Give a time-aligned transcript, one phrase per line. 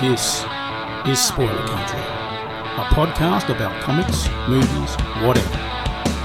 [0.00, 0.44] This
[1.06, 5.58] is Spoiler Country, a podcast about comics, movies, whatever,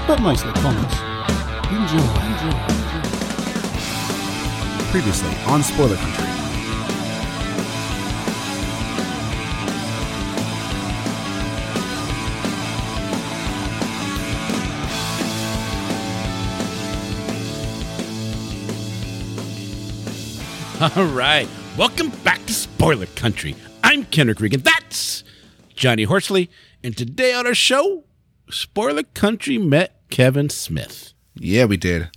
[0.08, 0.94] but mostly comics.
[1.70, 3.08] Enjoy, enjoy, enjoy.
[4.90, 6.26] Previously on Spoiler Country.
[20.96, 21.48] All right.
[21.78, 22.39] Welcome back to
[22.80, 23.54] Spoiler Country.
[23.84, 24.62] I'm Kenric Regan.
[24.62, 25.22] That's
[25.74, 26.48] Johnny Horsley.
[26.82, 28.04] And today on our show,
[28.48, 31.12] Spoiler Country met Kevin Smith.
[31.34, 32.08] Yeah, we did.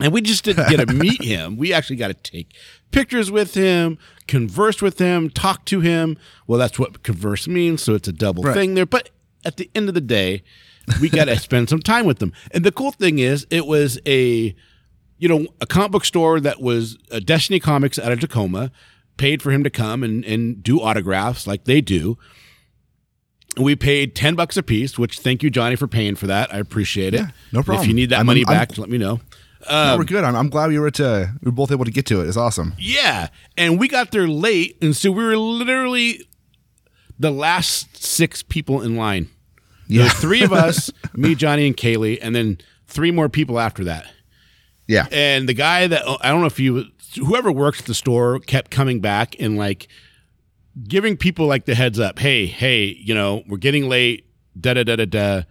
[0.00, 1.56] And we just didn't get to meet him.
[1.56, 2.56] We actually got to take
[2.90, 6.18] pictures with him, converse with him, talk to him.
[6.48, 7.80] Well, that's what converse means.
[7.80, 8.52] So it's a double Right.
[8.52, 8.86] thing there.
[8.86, 9.10] But
[9.44, 10.42] at the end of the day,
[11.00, 12.32] we got to spend some time with them.
[12.50, 14.56] And the cool thing is, it was a
[15.18, 18.72] you know, a comic book store that was uh, Destiny Comics out of Tacoma
[19.16, 22.18] paid for him to come and, and do autographs like they do.
[23.56, 26.52] We paid 10 bucks a piece, which thank you, Johnny, for paying for that.
[26.52, 27.20] I appreciate it.
[27.20, 29.20] Yeah, no If you need that I'm- money I'm- back, let me know.
[29.70, 30.24] No, we're um, good.
[30.24, 32.28] I'm, I'm glad we were to we were both able to get to it.
[32.28, 32.74] It's awesome.
[32.78, 33.28] Yeah.
[33.56, 34.76] And we got there late.
[34.82, 36.28] And so we were literally
[37.18, 39.30] the last six people in line.
[39.88, 40.08] There Yeah.
[40.10, 44.06] three of us, me, Johnny, and Kaylee, and then three more people after that.
[44.86, 45.06] Yeah.
[45.10, 46.84] and the guy that I don't know if you
[47.16, 49.88] whoever works at the store kept coming back and like
[50.86, 52.18] giving people like the heads up.
[52.18, 54.26] Hey, hey, you know we're getting late.
[54.58, 55.42] Da da da da da.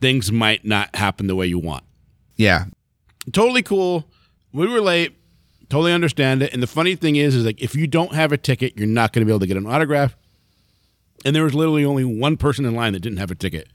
[0.00, 1.84] Things might not happen the way you want.
[2.36, 2.66] Yeah.
[3.32, 4.08] Totally cool.
[4.52, 5.16] We were late.
[5.68, 6.52] Totally understand it.
[6.54, 9.12] And the funny thing is, is like if you don't have a ticket, you're not
[9.12, 10.16] going to be able to get an autograph.
[11.24, 13.68] And there was literally only one person in line that didn't have a ticket.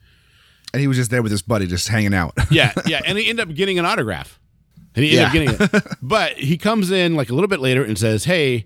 [0.74, 2.34] And he was just there with his buddy, just hanging out.
[2.50, 4.40] Yeah, yeah, and he ended up getting an autograph.
[4.96, 5.52] And he ended Yeah.
[5.52, 5.98] up getting it.
[6.02, 8.66] But he comes in like a little bit later and says, Hey,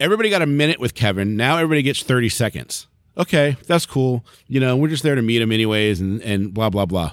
[0.00, 1.36] everybody got a minute with Kevin.
[1.36, 2.86] Now everybody gets 30 seconds.
[3.16, 4.24] Okay, that's cool.
[4.48, 7.12] You know, we're just there to meet him anyways and, and blah, blah, blah.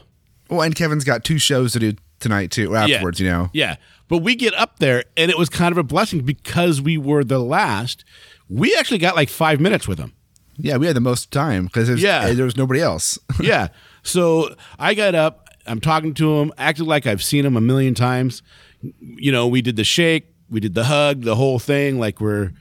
[0.50, 2.76] well, and Kevin's got two shows to do tonight too.
[2.76, 3.50] Afterwards, you know.
[3.54, 3.76] Yeah.
[4.08, 7.24] But we get up there and it was kind of a blessing because we were
[7.24, 8.04] the last.
[8.50, 10.14] We actually got like five minutes with him.
[10.58, 12.26] Yeah, we had the most time because Yeah.
[12.26, 13.18] Eh, there was nobody else.
[13.40, 13.70] yeah.
[14.04, 15.41] So I got up.
[15.66, 18.42] I'm talking to him, acting like I've seen him a million times.
[19.00, 22.00] You know, we did the shake, we did the hug, the whole thing.
[22.00, 22.52] Like we're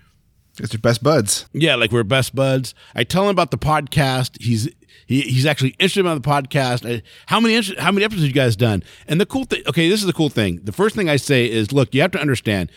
[0.58, 1.46] it's your best buds.
[1.52, 2.74] yeah, like we're best buds.
[2.94, 4.40] I tell him about the podcast.
[4.40, 4.68] He's
[5.06, 6.88] he, he's actually interested about the podcast.
[6.88, 8.82] I, how many how many episodes you guys done?
[9.08, 10.60] And the cool thing, okay, this is the cool thing.
[10.62, 12.70] The first thing I say is, look, you have to understand.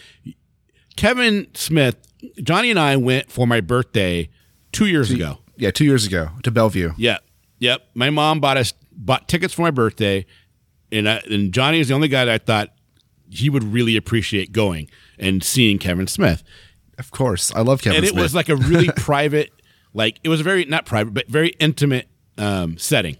[0.96, 1.98] Kevin Smith,
[2.42, 4.30] Johnny and I went for my birthday
[4.72, 5.40] two years ago.
[5.58, 6.94] Yeah, two years ago to Bellevue.
[6.98, 7.18] Yeah.
[7.60, 7.82] Yep.
[7.94, 10.26] My mom bought us bought tickets for my birthday,
[10.92, 12.70] and I, and Johnny is the only guy that I thought
[13.30, 16.44] he would really appreciate going and seeing Kevin Smith.
[17.00, 18.00] Of course, I love Kevin.
[18.00, 18.12] Smith.
[18.12, 19.52] And it was like a really private,
[19.94, 23.18] like it was a very not private but very intimate um, setting.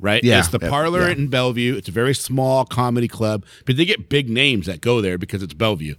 [0.00, 0.22] Right.
[0.22, 0.38] Yeah.
[0.38, 1.16] It's the parlor Yeah.
[1.16, 1.74] in Bellevue.
[1.74, 5.42] It's a very small comedy club, but they get big names that go there because
[5.42, 5.96] it's Bellevue.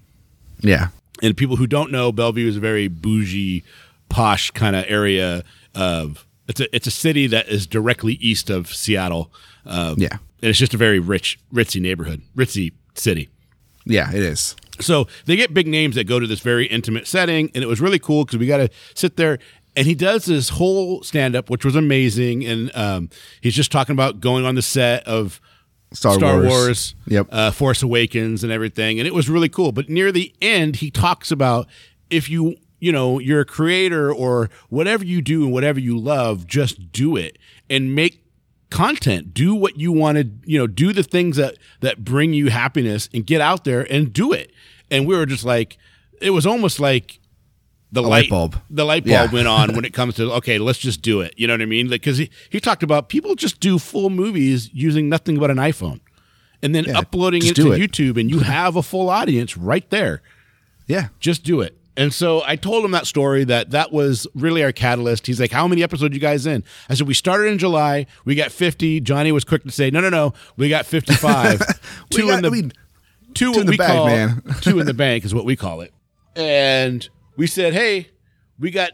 [0.61, 0.87] yeah,
[1.21, 3.65] And people who don't know, Bellevue is a very bougie,
[4.07, 5.43] posh kind of area
[5.75, 9.31] of it's a it's a city that is directly east of Seattle.
[9.65, 10.13] Um, Yeah.
[10.41, 13.29] and it's just a very rich, ritzy neighborhood, ritzy city.
[13.85, 14.55] yeah, it is.
[14.81, 17.79] So they get big names that go to this very intimate setting, and it was
[17.81, 19.39] really cool because we got to sit there.
[19.75, 22.43] And he does this whole stand up, which was amazing.
[22.45, 23.09] And um,
[23.41, 25.39] he's just talking about going on the set of
[25.93, 26.47] Star, Star Wars.
[26.47, 27.27] Wars, Yep.
[27.31, 29.71] uh, Force Awakens, and everything, and it was really cool.
[29.71, 31.67] But near the end, he talks about
[32.09, 36.47] if you you know you're a creator or whatever you do and whatever you love,
[36.47, 37.37] just do it
[37.69, 38.23] and make
[38.69, 39.33] content.
[39.33, 43.09] Do what you want to, you know, do the things that that bring you happiness
[43.13, 44.51] and get out there and do it.
[44.91, 45.77] And we were just like,
[46.21, 47.19] it was almost like
[47.91, 48.55] the light bulb.
[48.69, 49.21] The light Yeah.
[49.21, 51.33] bulb went on when it comes to okay, let's just do it.
[51.37, 51.89] You know what I mean?
[51.89, 55.99] Because he, he talked about people just do full movies using nothing but an iPhone,
[56.61, 57.79] and then Yeah, uploading it to it.
[57.81, 60.21] YouTube, and you have a full audience right there.
[60.85, 61.78] yeah, Just do it.
[61.99, 65.27] And so I told him that story that that was really our catalyst.
[65.27, 68.05] He's like, "How many episodes you guys in?" I said, "We started in July.
[68.23, 70.33] We got 50." Johnny was quick to say, "No, no, no.
[70.55, 71.59] We got 55.
[72.11, 72.71] We two got- in the
[73.33, 74.41] two, two in the bag, call man.
[74.61, 75.93] two in the bank is what we call it.
[76.37, 78.09] And we said, "Hey,
[78.57, 78.93] we got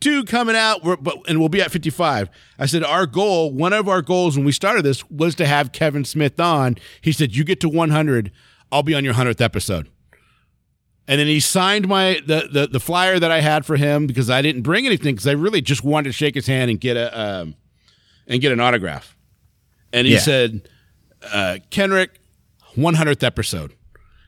[0.00, 3.74] two coming out, we're, but and we'll be at 55." I said, "Our goal, one
[3.74, 7.36] of our goals when we started this was to have Kevin Smith on." He said,
[7.36, 8.32] "You get to 100,
[8.72, 9.88] I'll be on your 100th episode."
[11.08, 14.28] And then he signed my the, the the flyer that I had for him because
[14.28, 16.96] I didn't bring anything because I really just wanted to shake his hand and get
[16.96, 17.54] a um,
[18.26, 19.16] and get an autograph.
[19.92, 20.18] And he Yeah.
[20.20, 20.68] said,
[21.32, 22.08] uh, "Kenric,
[22.76, 23.72] 100th episode."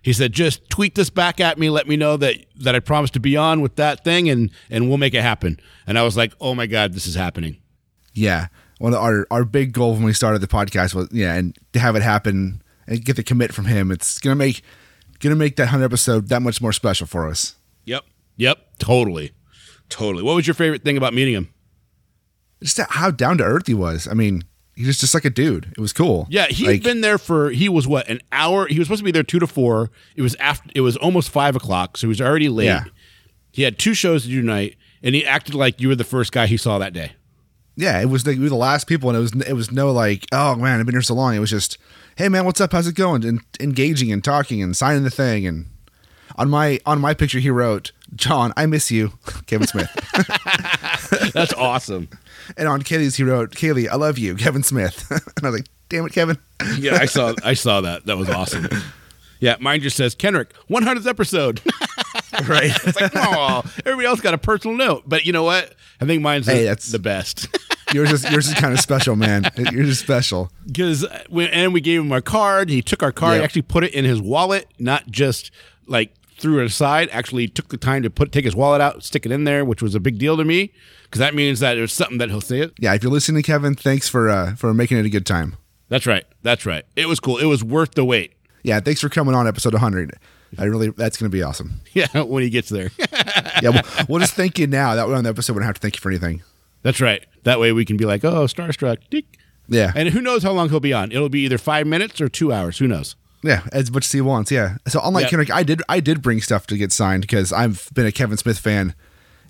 [0.02, 1.68] He said, "Just tweet this back at me.
[1.68, 4.88] Let me know that that I promised to be on with that thing, and and
[4.88, 7.56] we'll make it happen." And I was like, "Oh my god, this is happening."
[8.14, 8.46] Yeah.
[8.78, 11.80] One of our our big goal when we started the podcast was yeah, and to
[11.80, 14.62] have it happen and get the commit from him, it's gonna make
[15.20, 17.56] gonna make that hundred episode that much more special for us.
[17.84, 18.04] Yep.
[18.36, 18.58] Yep.
[18.78, 19.32] Totally.
[19.88, 20.22] Totally.
[20.22, 21.48] What was your favorite thing about meeting him?
[22.62, 24.06] Just how down to earth he was.
[24.08, 24.44] I mean,
[24.74, 25.72] he was just like a dude.
[25.76, 26.26] It was cool.
[26.30, 28.66] Yeah, he'd Like, been there for he was what an hour.
[28.66, 29.90] He was supposed to be there two to four.
[30.16, 30.70] It was after.
[30.74, 32.66] It was almost five o'clock, so he was already late.
[32.66, 32.84] Yeah.
[33.52, 36.30] He had two shows to do tonight, and he acted like you were the first
[36.32, 37.12] guy he saw that day.
[37.78, 39.92] Yeah, it was like we were the last people, and it was it was no
[39.92, 41.36] like, oh man, I've been here so long.
[41.36, 41.78] It was just,
[42.16, 42.72] hey man, what's up?
[42.72, 43.24] How's it going?
[43.24, 45.46] And engaging and talking and signing the thing.
[45.46, 45.66] And
[46.34, 49.12] on my on my picture, he wrote, John, I miss you,
[49.46, 49.88] Kevin Smith.
[51.32, 52.08] That's awesome.
[52.56, 55.08] and on Kaylee's, he wrote, Kaylee, I love you, Kevin Smith.
[55.10, 56.36] and I was like, damn it, Kevin.
[56.78, 57.32] Yeah, I saw.
[57.44, 58.06] I saw that.
[58.06, 58.66] That was awesome.
[59.38, 61.60] Yeah, mine just says Kenric, 100th episode.
[62.48, 62.72] right.
[62.84, 65.74] it's like, oh, everybody else got a personal note, but you know what?
[66.00, 67.46] I think mine's Hey, the, that's- the best.
[67.92, 69.50] Yours is yours is kind of special, man.
[69.56, 70.50] You're just special.
[70.66, 72.68] because and we gave him our card.
[72.70, 73.38] He took our card.
[73.38, 75.50] He actually put it in his wallet, not just
[75.86, 77.08] like threw it aside.
[77.12, 79.82] Actually, took the time to put take his wallet out, stick it in there, which
[79.82, 80.72] was a big deal to me
[81.04, 82.72] because that means that there's something that he'll say it.
[82.78, 85.56] Yeah, if you're listening, Kevin, thanks for uh, for making it a good time.
[85.88, 86.24] That's right.
[86.42, 86.84] That's right.
[86.96, 87.38] It was cool.
[87.38, 88.34] It was worth the wait.
[88.62, 90.14] Yeah, thanks for coming on episode 100.
[90.58, 91.80] I really, that's going to be awesome.
[91.94, 92.90] Yeah, when he gets there.
[93.62, 94.94] Yeah, we'll, we'll just thank you now.
[94.94, 96.42] That way on the episode, we don't have to thank you for anything.
[96.82, 97.24] That's right.
[97.48, 98.98] That way we can be like, oh, starstruck.
[99.08, 99.24] Dick.
[99.70, 101.10] Yeah, And who knows how long he'll be on?
[101.12, 102.76] It'll be either five minutes or two hours.
[102.78, 103.16] Who knows?
[103.42, 104.50] yeah, as much as he wants.
[104.50, 104.76] Yeah.
[104.86, 105.38] So unlike Yeah.
[105.38, 108.36] Kenric, I did, I did bring stuff to get signed because I've been a Kevin
[108.36, 108.94] Smith fan,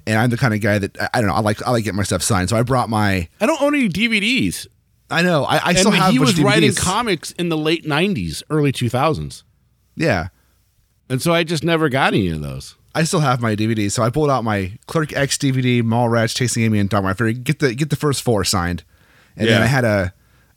[0.06, 1.34] and I'm the kind of guy that I, don't know.
[1.34, 2.48] I like, I like getting my stuff signed.
[2.50, 3.28] So I brought my.
[3.40, 4.66] I don't own any DVDs.
[5.10, 5.44] I know.
[5.44, 6.12] I, I And still have.
[6.12, 9.42] he was of writing comics in the late 90s, early 2000s.
[9.96, 10.28] Yeah.
[11.08, 12.74] And so I just never got any of those.
[12.94, 16.62] I still have my DVD, so I pulled out my Clerks X DVD, Mallrats, Chasing
[16.64, 17.10] Amy, and Dogma.
[17.10, 18.82] I figured get the get the first four signed,
[19.36, 20.12] and then I had a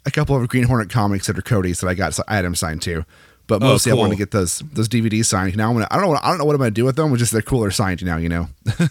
[0.06, 2.14] a couple of Green Hornet comics that are Cody's that I got.
[2.14, 3.06] So I had them signed too,
[3.48, 5.56] but Oh, mostly I want to get those those DVDs signed.
[5.56, 6.96] Now I'm gonna I don't know what I don't know what I'm gonna do with
[6.96, 7.12] them.
[7.12, 8.48] It's just they're cooler signed now, you know.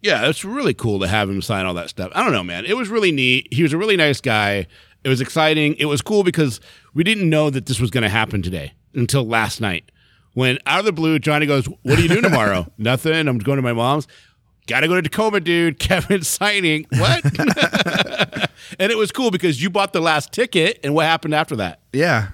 [0.00, 2.12] Yeah, it's really cool to have him sign all that stuff.
[2.14, 2.66] I don't know, man.
[2.66, 3.48] It was really neat.
[3.50, 4.66] He was a really nice guy.
[5.02, 5.76] It was exciting.
[5.78, 6.60] It was cool because
[6.92, 9.90] we didn't know that this was going to happen today until last night.
[10.34, 12.70] When out of the blue, Johnny goes, What are you doing tomorrow?
[12.78, 13.28] Nothing.
[13.28, 14.06] I'm going to my mom's.
[14.66, 15.78] Got to go to Tacoma, dude.
[15.78, 16.86] Kevin signing.
[16.90, 17.24] What?
[18.78, 20.80] and it was cool because you bought the last ticket.
[20.82, 21.80] And what happened after that?
[21.92, 22.28] Yeah.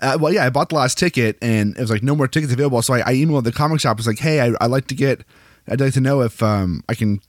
[0.00, 2.52] Uh, well, yeah, I bought the last ticket and it was like no more tickets
[2.52, 2.80] available.
[2.80, 3.96] So I, I emailed the comic shop.
[3.96, 5.24] I was like, hey, I, I'd like to get,
[5.68, 7.20] I'd like to know if um, I can,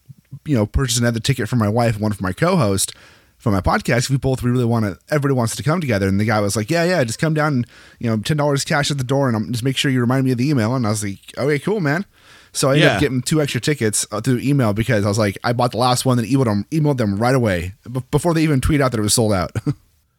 [0.45, 2.93] you know, purchase another ticket for my wife, one for my co-host
[3.41, 4.09] for my podcast.
[4.09, 4.97] We both we really want to.
[5.13, 6.07] Everybody wants to come together.
[6.07, 7.67] And the guy was like, yeah, yeah, just come down and
[7.99, 10.23] you know, ten dollars cash at the door, and I'm, just make sure you remind
[10.25, 10.75] me of the email.
[10.75, 12.05] And I was like, okay, cool, man.
[12.53, 12.93] So I ended Yeah.
[12.95, 15.77] up getting two extra tickets uh, through email because I was like, I bought the
[15.77, 17.73] last one and emailed them, emailed them right away
[18.11, 19.51] before they even tweet out that it was sold out.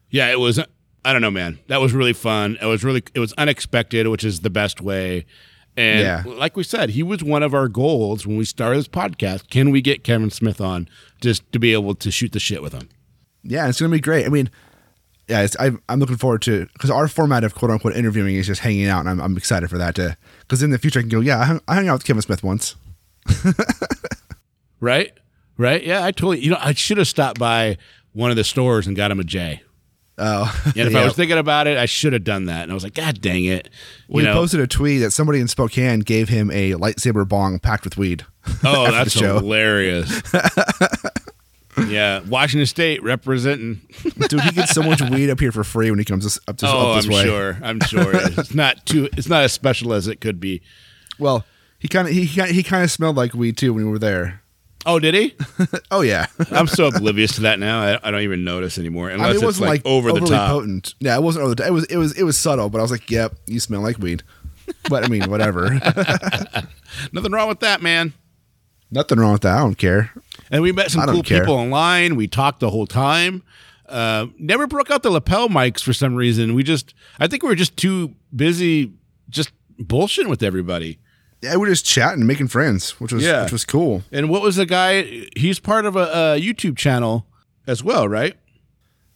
[0.09, 0.59] Yeah, it was.
[1.05, 1.57] I don't know, man.
[1.69, 2.57] That was really fun.
[2.61, 3.01] It was really.
[3.15, 5.25] It was unexpected, which is the best way.
[5.75, 6.23] And Yeah.
[6.27, 9.49] like we said, he was one of our goals when we started this podcast.
[9.49, 10.87] Can we get Kevin Smith on
[11.19, 12.89] just to be able to shoot the shit with him?
[13.43, 14.25] Yeah, it's gonna be great.
[14.25, 14.49] I mean,
[15.27, 18.47] yeah, it's, I, I'm looking forward to because our format of quote unquote interviewing is
[18.47, 19.95] just hanging out, and I'm, I'm excited for that.
[19.95, 22.05] To because in the future I can go, yeah, I hung, I hung out with
[22.05, 22.75] Kevin Smith once.
[24.83, 25.17] Right?
[25.57, 25.81] Right?
[25.81, 26.41] Yeah, I totally.
[26.41, 27.77] You know, I should have stopped by
[28.11, 29.63] one of the stores and got him a J.
[30.17, 30.99] Oh, And if yeah.
[30.99, 32.63] I was thinking about it, I should have done that.
[32.63, 33.69] And I was like, God dang it!
[34.09, 34.33] You we know?
[34.33, 38.25] posted a tweet that somebody in Spokane gave him a lightsaber bong packed with weed.
[38.65, 40.21] oh, that's hilarious.
[41.87, 43.81] Yeah, Washington State representing.
[44.29, 46.69] Dude, he gets so much weed up here for free when he comes up this,
[46.71, 47.23] Oh, up this I'm way.
[47.23, 47.57] sure.
[47.61, 49.09] I'm sure it's not too.
[49.17, 50.61] It's not as special as it could be.
[51.19, 51.45] Well,
[51.79, 54.41] he kind of he he kind of smelled like weed too when we were there.
[54.85, 55.35] Oh, did he?
[55.91, 57.81] Oh yeah, I'm so oblivious to that now.
[57.81, 60.19] I, I don't even notice anymore unless I mean, it wasn't like, like, over the
[60.21, 60.49] top.
[60.49, 60.95] potent.
[60.99, 61.63] Yeah, it wasn't over the.
[61.63, 61.67] Top.
[61.67, 63.99] It was it was it was subtle, but I was like, yep, you smell like
[63.99, 64.23] weed.
[64.89, 65.69] But I mean, whatever.
[67.11, 68.13] Nothing wrong with that, man.
[68.91, 69.55] Nothing wrong with that.
[69.57, 70.11] I don't care.
[70.53, 71.41] And we met some cool care.
[71.41, 72.15] people online.
[72.15, 73.43] We talked the whole time.
[73.89, 76.53] Uh, never broke out the lapel mics for some reason.
[76.53, 78.93] We just, I think we were just too busy,
[79.29, 80.99] just bullshitting with everybody.
[81.41, 83.43] Yeah, we're just chatting, making friends, which was Yeah.
[83.43, 84.03] which was cool.
[84.11, 85.25] And what was the guy?
[85.35, 86.03] He's part of a,
[86.35, 87.25] a YouTube channel
[87.67, 88.35] as well, right?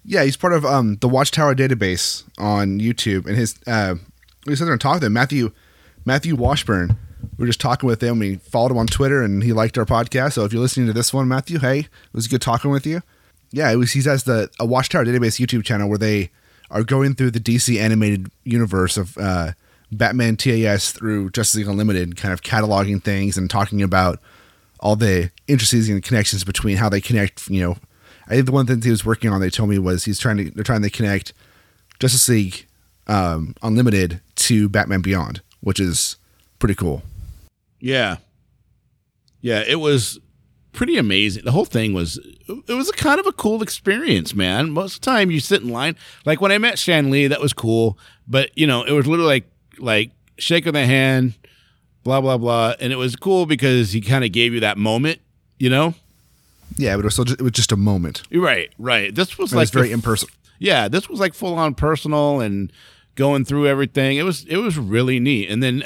[0.03, 3.96] Yeah, he's part of um the Watchtower database on YouTube, and his uh,
[4.46, 5.13] we sat there and talked to him.
[5.13, 5.51] Matthew
[6.06, 6.98] Matthew Washburn.
[7.38, 8.20] We were just talking with him.
[8.20, 10.34] We followed him on Twitter, and he liked our podcast.
[10.34, 13.01] So if you're listening to this one, Matthew, hey, it was good talking with you.
[13.51, 13.91] Yeah, was.
[13.91, 16.32] He has the a Watchtower database YouTube channel where they
[16.70, 19.51] are going through the DC animated universe of uh,
[19.91, 24.20] Batman TAS through Justice League Unlimited, kind of cataloging things and talking about
[24.79, 27.50] all the intricacies and connections between how they connect.
[27.50, 27.77] You know,
[28.27, 30.38] I think the one thing he was working on, they told me, was he's trying
[30.38, 31.34] to they're trying to connect
[32.00, 32.65] Justice League
[33.08, 36.17] um, Unlimited to Batman Beyond, which is
[36.60, 37.03] pretty cool.
[37.79, 38.17] Yeah.
[39.41, 40.19] Yeah, it was
[40.74, 41.43] pretty amazing.
[41.46, 42.17] The whole thing was
[42.67, 44.72] it was a kind of a cool experience, man.
[44.72, 45.96] Most of the time you sit in line.
[46.25, 47.98] Like when I met Stan Lee, that was cool.
[48.27, 51.36] But you know, it was literally like like shaking the hand,
[52.03, 52.74] blah blah blah.
[52.79, 55.19] And it was cool because he kind of gave you that moment,
[55.60, 55.93] you know?
[56.77, 58.24] Yeah, but it was, still just, it was just a moment.
[58.31, 59.13] Right, right.
[59.15, 60.34] This was It like was very impersonal.
[60.60, 62.72] yeah, this was like full on personal and
[63.18, 64.16] going through everything.
[64.16, 65.50] It was it was really neat.
[65.50, 65.84] And then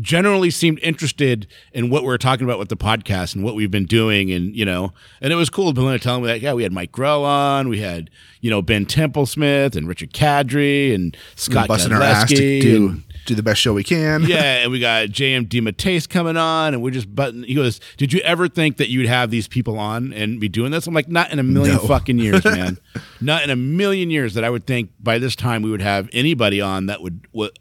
[0.00, 3.70] generally seemed interested in what we are talking about with the podcast and what we've
[3.70, 6.64] been doing and you know, and it was cool to telling me that yeah, we
[6.64, 8.10] had Mike Grell on, we had,
[8.40, 13.34] you know, Ben Templesmith and Richard Kadrey and Scott busting our ass to do do
[13.36, 14.22] the best show we can.
[14.26, 17.42] yeah, and we got JM DeMatteis coming on, and we're just button.
[17.44, 20.70] He goes, "Did you ever think that you'd have these people on and be doing
[20.72, 21.86] this?" I'm like, "Not in a million No.
[21.86, 22.78] fucking years, man.
[23.20, 26.08] Not in a million years that I would think by this time we would have
[26.12, 27.52] anybody on that would, would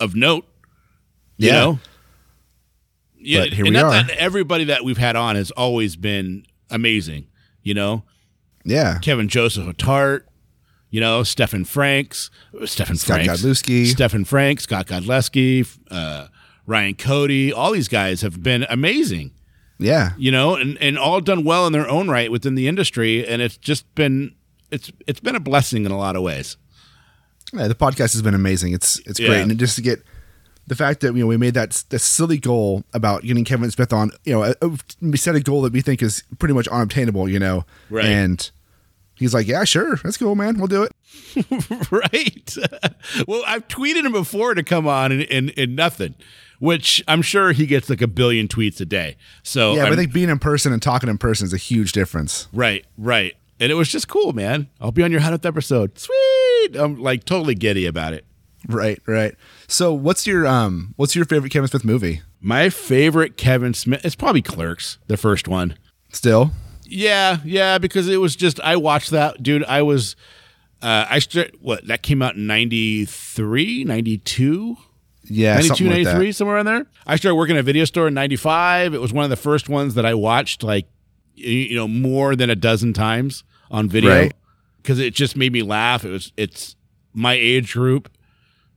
[0.00, 0.46] of note."
[1.36, 1.52] You Yeah.
[1.54, 1.78] know.
[3.22, 3.90] Yeah, But here we are.
[3.90, 7.26] that everybody that we've had on has always been amazing.
[7.62, 8.04] You know,
[8.64, 8.98] yeah.
[9.00, 10.22] Kevin Joseph Atart,
[10.90, 12.30] you know, Stefan Franks,
[12.64, 13.86] Stephen Scott Franks, Godlewski.
[13.86, 16.26] Stephen Franks, Scott Godlewski, uh,
[16.66, 17.52] Ryan Cody.
[17.52, 19.30] All these guys have been amazing,
[19.78, 20.10] Yeah.
[20.18, 23.26] you know, and, and all done well in their own right within the industry.
[23.26, 24.34] And it's just been
[24.70, 26.56] it's it's been a blessing in a lot of ways.
[27.52, 28.72] Yeah, the podcast has been amazing.
[28.72, 29.28] It's it's Yeah.
[29.28, 30.02] great, and just to get
[30.68, 33.92] the fact that you know we made that that silly goal about getting Kevin Smith
[33.92, 37.28] on, you know, uh, we set a goal that we think is pretty much unobtainable,
[37.28, 38.04] you know, Right.
[38.04, 38.48] And
[39.20, 40.58] he's like, "Yeah, sure, that's cool, man.
[40.58, 40.92] We'll do it."
[41.92, 42.56] right.
[43.28, 46.16] well, I've tweeted him before to come on and, and, and nothing,
[46.58, 49.16] which I'm sure he gets like a billion tweets a day.
[49.44, 51.92] So yeah, but I think being in person and talking in person is a huge
[51.92, 52.48] difference.
[52.52, 53.36] Right, right.
[53.60, 54.68] And it was just cool, man.
[54.80, 55.98] I'll be on your hundredth episode.
[55.98, 56.76] Sweet.
[56.76, 58.24] I'm like totally giddy about it.
[58.68, 59.34] Right, right.
[59.68, 62.22] So, what's your um, what's your favorite Kevin Smith movie?
[62.40, 64.04] My favorite Kevin Smith.
[64.04, 65.76] It's probably Clerks, the first one.
[66.10, 66.50] Still,
[66.90, 69.64] Yeah, yeah, because it was just I watched that, dude.
[69.64, 70.16] I was,
[70.82, 74.76] uh, I st- what that came out in 93, 92?
[75.24, 76.86] yeah, 92, something like 93, somewhere in there.
[77.06, 78.94] I started working at a video store in 95.
[78.94, 80.86] It was one of the first ones that I watched like,
[81.34, 84.32] you know, more than a dozen times on video Right.
[84.82, 86.04] because it just made me laugh.
[86.04, 86.74] It was, it's
[87.14, 88.10] my age group.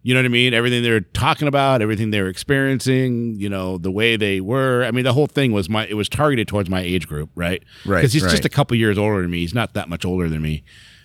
[0.05, 0.53] You know what I mean?
[0.53, 4.83] Everything they were talking about, everything they were experiencing, you know, the way they were.
[4.83, 7.63] I mean, the whole thing was my, it was targeted towards my age group, right?
[7.85, 9.39] Right, Because he's just a couple years older than me.
[9.39, 10.63] He's not that much older than me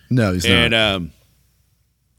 [0.09, 0.63] No, he's and not.
[0.65, 1.11] And, um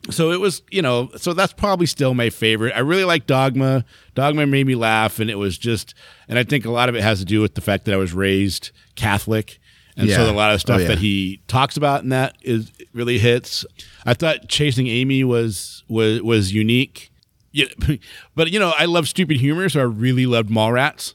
[0.08, 3.84] so it was you know so that's probably still my favorite i really like dogma
[4.14, 5.92] dogma made me laugh and it was just
[6.26, 7.98] and i think a lot of it has to do with the fact that i
[7.98, 9.58] was raised catholic
[9.98, 10.88] and so a lot of stuff Oh, yeah.
[10.88, 13.66] that he talks about in that is really hits
[14.04, 17.10] i thought chasing amy was was was unique
[17.52, 17.66] yeah,
[18.34, 21.14] but you know i love stupid humor so i really loved mallrats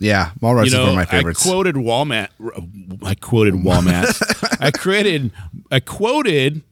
[0.00, 1.46] yeah, Mallrats you is one of my favorites.
[1.46, 2.28] I quoted Walmart.
[3.04, 4.58] I quoted Walmart.
[4.58, 5.30] I created.
[5.70, 6.62] I quoted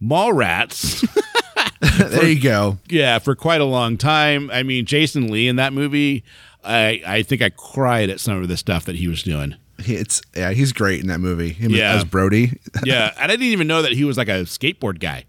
[0.00, 1.08] Mallrats.
[2.10, 2.76] there you go.
[2.90, 4.50] yeah, for quite a long time.
[4.50, 6.22] I mean, Jason Lee in that movie.
[6.62, 9.56] I I think I cried at some of the stuff that he was doing.
[9.82, 11.50] He- It's yeah, he's great in that movie.
[11.50, 11.94] Him Yeah.
[11.94, 12.58] as Brody.
[12.84, 15.24] Yeah, and I didn't even know that he was like a skateboard guy.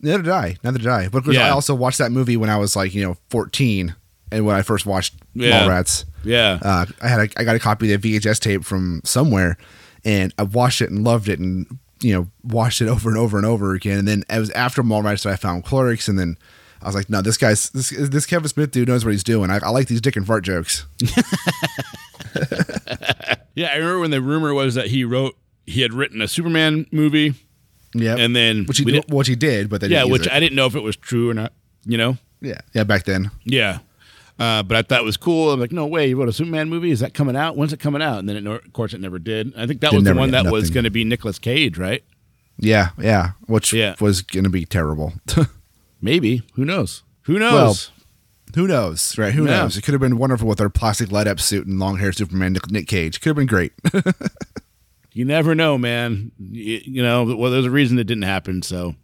[0.00, 0.56] Neither did I.
[0.64, 1.08] Neither did I.
[1.08, 1.46] But Yeah.
[1.46, 3.94] I also watched that movie when I was like, you know, 14
[4.32, 5.60] and when I first watched Yeah.
[5.66, 6.04] Mallrats.
[6.24, 9.56] Yeah, Uh, I had a, I got a copy of the VHS tape from somewhere
[10.04, 11.66] and I watched it and loved it and,
[12.00, 13.98] you know, watched it over and over and over again.
[13.98, 16.36] And then it was after Mallrats that I found Clerks and then
[16.82, 19.50] I was like, no, this guy's, this, this Kevin Smith dude knows what he's doing.
[19.50, 20.86] I, I like these dick and fart jokes.
[23.54, 23.68] yeah.
[23.72, 25.36] I remember when the rumor was that he wrote
[25.66, 27.34] he had written a Superman movie,
[27.94, 28.16] Yeah.
[28.16, 30.32] and then which he, did, which he did, but they yeah, which it.
[30.32, 31.52] I didn't know if it was true or not.
[31.84, 32.16] You know.
[32.40, 32.60] yeah.
[32.74, 32.84] Yeah.
[32.84, 33.30] Back then.
[33.44, 33.78] Yeah.
[34.38, 35.52] Uh, but I thought it was cool.
[35.52, 36.90] I'm like, no way, you wrote a Superman movie?
[36.90, 37.56] Is that coming out?
[37.56, 38.18] When's it coming out?
[38.18, 39.52] And then, it, of course, it never did.
[39.56, 41.78] I think that It was the one did, that was going to be Nicolas Cage,
[41.78, 42.02] right?
[42.58, 42.90] Yeah.
[42.98, 43.32] Yeah.
[43.46, 43.94] Which Yeah.
[44.00, 45.12] was going to be terrible.
[46.02, 46.42] Maybe.
[46.54, 47.02] Who knows?
[47.22, 47.90] Who knows?
[48.54, 49.32] Who knows, right?
[49.32, 49.60] Who Yeah.
[49.60, 49.76] knows?
[49.78, 52.56] It could have been wonderful with our plastic light up suit and long hair Superman
[52.68, 53.20] Nick, Cage.
[53.20, 53.72] Could have been great.
[55.12, 56.32] you never know, man.
[56.38, 58.60] You, you know, well, there's a reason it didn't happen.
[58.62, 58.94] So,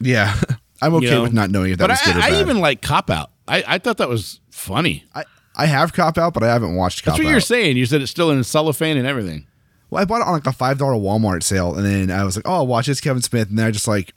[0.00, 0.38] yeah,
[0.82, 1.22] I'm okay you know.
[1.22, 2.32] with not knowing if that was good or I, bad.
[2.34, 3.30] I even like Cop Out.
[3.46, 5.04] I, I thought that was funny.
[5.14, 5.24] I,
[5.56, 7.30] I have Cop Out, but I haven't watched Cop That's what Out.
[7.32, 7.76] you're saying.
[7.76, 9.46] You said it's still in cellophane and everything.
[9.90, 12.36] Well, I bought it on like a five dollar Walmart sale, and then I was
[12.36, 14.12] like, "Oh, I'll watch this Kevin Smith," and then I just like,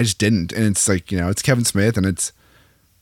[0.00, 2.32] I just didn't, and it's like you know, it's Kevin Smith, and it's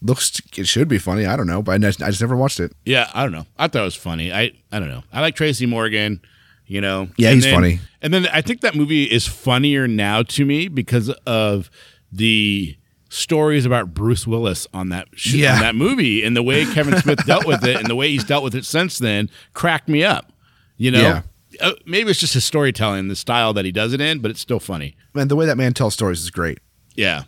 [0.02, 1.26] looks it should be funny.
[1.26, 2.72] I don't know, but I just, I just never watched it.
[2.84, 3.46] Yeah, I don't know.
[3.58, 4.32] I thought it was funny.
[4.32, 5.02] I I don't know.
[5.12, 6.20] I like Tracy Morgan.
[6.66, 7.08] You know.
[7.16, 7.80] Yeah, And he's then- funny.
[8.02, 11.70] And then I think that movie is funnier now to me because of
[12.12, 12.76] the
[13.08, 15.54] stories about Bruce Willis on that sh- Yeah.
[15.54, 18.22] on that movie and the way Kevin Smith dealt with it and the way he's
[18.24, 20.30] dealt with it since then cracked me up.
[20.76, 21.00] You know.
[21.00, 21.22] Yeah.
[21.60, 24.38] Uh, maybe it's just his storytelling, the style that he does it in, but it's
[24.40, 24.94] still funny.
[25.14, 26.58] Man, the way that man tells stories is great.
[26.98, 27.22] Yeah.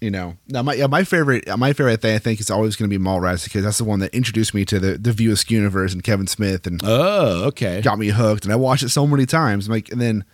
[0.00, 2.88] You know, now my yeah, my favorite my favorite thing I think is always going
[2.90, 5.58] to be Mallrats because that's the one that introduced me to the the View Askew
[5.58, 7.82] universe and Kevin Smith and Oh, okay.
[7.82, 8.44] got me hooked.
[8.44, 9.68] And I watched it so many times.
[9.68, 10.24] Like, and then,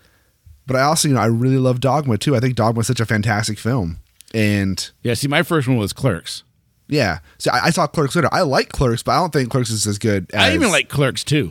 [0.69, 2.37] but I also you know I really love Dogma too.
[2.37, 3.97] I think Dogma is such a fantastic film.
[4.33, 5.15] And Yeah.
[5.15, 6.45] See, my first one was Clerks.
[6.89, 8.29] yeah, so I, I saw Clerks later.
[8.31, 10.31] I like Clerks, but I don't think Clerks is as good.
[10.33, 11.51] As, I even like Clerks too.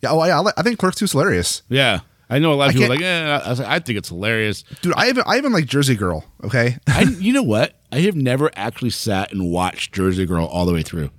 [0.00, 2.00] Yeah, oh yeah, I, like, I think Clerks two is hilarious, Yeah.
[2.30, 3.98] I know a lot of I people are like, eh, I, was like, I think
[3.98, 4.62] it's hilarious.
[4.82, 4.92] dude.
[4.96, 6.24] I even I even like Jersey Girl.
[6.44, 7.74] Okay, I, you know what?
[7.90, 11.10] I have never actually sat and watched Jersey Girl all the way through.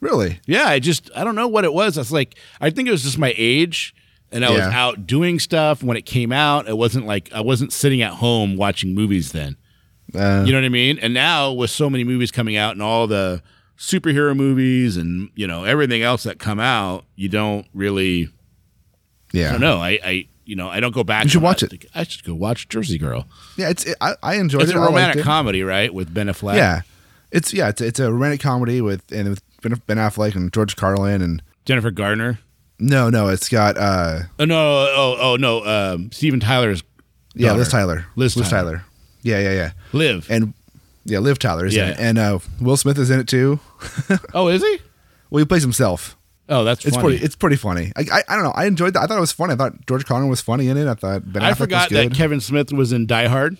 [0.00, 0.40] really?
[0.46, 1.98] Yeah, I just I don't know what it was.
[1.98, 3.94] It's like I think it was just my age,
[4.32, 6.66] and I was out doing stuff when it came out.
[6.68, 9.56] It wasn't like I wasn't sitting at home watching movies then.
[10.14, 10.98] Uh, You know what I mean?
[11.00, 13.42] And now with so many movies coming out and all the
[13.76, 18.28] superhero movies and you know everything else that come out, you don't really.
[19.34, 19.78] I yeah, don't know.
[19.78, 21.24] I, I you know I don't go back.
[21.24, 21.70] You should watch I it.
[21.70, 23.26] think I should go watch Jersey Girl.
[23.56, 23.68] yeah.
[23.70, 24.76] It's it, I I enjoyed It's it.
[24.76, 25.24] a I liked romantic it.
[25.24, 25.92] comedy, right?
[25.92, 26.56] With Ben Affleck.
[26.56, 26.82] Yeah,
[27.30, 29.42] it's yeah, it's it's a romantic comedy with and with
[29.86, 32.38] Ben, Affleck and George Carlin and Jennifer Gardner.
[32.78, 34.56] no no it's got uh Oh no!
[34.56, 35.64] Oh oh no!
[35.64, 36.82] Um, Steven Tyler's
[37.34, 37.52] yeah.
[37.52, 38.76] Liz Tyler Liz Liz Tyler.
[38.78, 38.84] Tyler
[39.22, 40.26] yeah yeah yeah Liv.
[40.30, 40.52] and
[41.06, 43.58] yeah Liv Tyler is in it and uh Will Smith is in it too.
[44.34, 44.78] oh, is he?
[45.30, 46.16] Well, he plays himself.
[46.48, 47.08] Oh, that's It's funny.
[47.08, 47.24] pretty.
[47.24, 47.92] It's pretty funny.
[47.96, 48.52] I, I I don't know.
[48.54, 49.02] I enjoyed that.
[49.02, 49.54] I thought it was funny.
[49.54, 50.86] I thought George Carlin was funny in it.
[50.86, 52.10] I thought Ben Affleck I forgot was good.
[52.10, 53.56] that Kevin Smith was in Die Hard.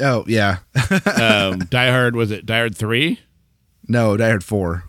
[0.00, 0.58] oh yeah,
[1.20, 3.18] Um, Die Hard was it Die Hard three?
[3.88, 4.84] no, Die Hard four.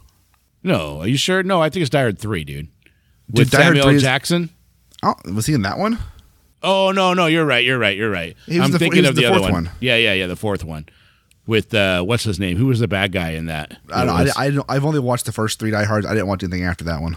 [0.63, 1.41] No, are you sure?
[1.41, 2.67] No, I think it's Die Hard three, dude.
[3.29, 3.95] With Dude, Die Hard Samuel 3 L.
[3.97, 4.49] is- Jackson.
[5.01, 5.97] Oh, was he in that one?
[6.61, 7.63] Oh no, no, you're right.
[7.65, 7.95] You're right.
[7.97, 8.35] You're right.
[8.45, 9.63] He was I'm the thinking of the the, other fourth one.
[9.65, 9.73] one.
[9.79, 10.27] Yeah, yeah, yeah.
[10.27, 10.85] The fourth one
[11.47, 12.57] with uh, what's his name?
[12.57, 13.77] Who was the bad guy in that?
[13.91, 14.15] I don't.
[14.15, 16.05] I, I don't, I've only watched the first three Die Hards.
[16.05, 17.15] I didn't watch anything after that one.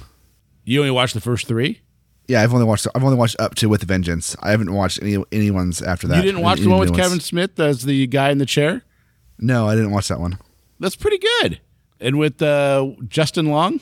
[0.64, 1.80] You only watched the first three.
[2.28, 2.86] Yeah, I've only watched.
[2.94, 4.36] I've only watched up to With a Vengeance.
[4.40, 6.16] I haven't watched any any ones after that.
[6.16, 6.94] you didn't watch Any the one with.
[6.94, 8.82] Kevin Smith as the guy in the chair.
[9.38, 10.38] No, I didn't watch that one.
[10.78, 11.60] That's pretty good.
[12.00, 13.80] And with uh, Justin Long.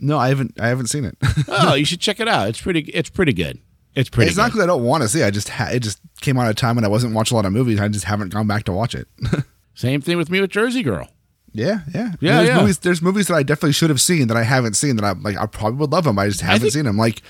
[0.00, 0.58] No, I haven't.
[0.60, 1.16] I haven't seen it.
[1.48, 2.48] Oh, you should check it out.
[2.48, 2.80] It's pretty.
[2.94, 3.58] It's pretty good.
[3.94, 4.28] It's pretty.
[4.28, 5.22] it's not because I don't want to see.
[5.22, 5.26] it.
[5.26, 7.38] I just ha- it just came out at a time when I wasn't watching a
[7.38, 7.80] lot of movies.
[7.80, 9.08] I just haven't gone back to watch it.
[9.74, 11.08] Same thing with me with Jersey Girl.
[11.52, 12.60] Yeah, yeah, Yeah, There's yeah.
[12.60, 12.78] movies.
[12.78, 15.36] There's movies that I definitely should have seen that I haven't seen that I'm like
[15.36, 16.18] I probably would love them.
[16.18, 16.96] I just haven't seen them.
[16.96, 17.22] Like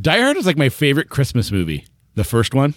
[0.00, 1.86] Die Hard is like my favorite Christmas movie.
[2.14, 2.74] The first one.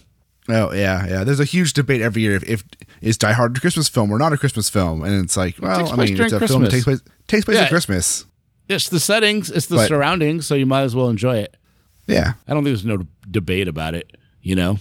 [0.49, 1.23] oh yeah, yeah.
[1.23, 2.63] There's a huge debate every year if, if
[3.01, 5.79] is Die Hard a Christmas film or not a Christmas film, and it's like well,
[5.79, 7.63] takes I mean, it's a film that takes place takes place Yeah.
[7.63, 8.25] at Christmas.
[8.69, 9.49] It's the settings.
[9.51, 10.47] It's the But- surroundings.
[10.47, 11.57] So you might as well enjoy it.
[12.07, 12.33] Yeah.
[12.47, 14.15] I don't think there's no debate about it.
[14.41, 14.79] You know.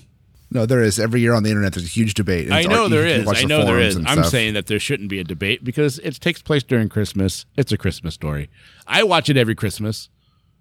[0.52, 0.98] No, there is.
[0.98, 2.50] Every year on the internet, there's a huge debate.
[2.50, 3.24] I know there is.
[3.24, 3.96] there you can I know there is.
[3.96, 4.26] I'm stuff.
[4.26, 7.46] saying that there shouldn't be a debate because it takes place during Christmas.
[7.56, 8.50] It's a Christmas story.
[8.86, 10.08] I watch it every Christmas,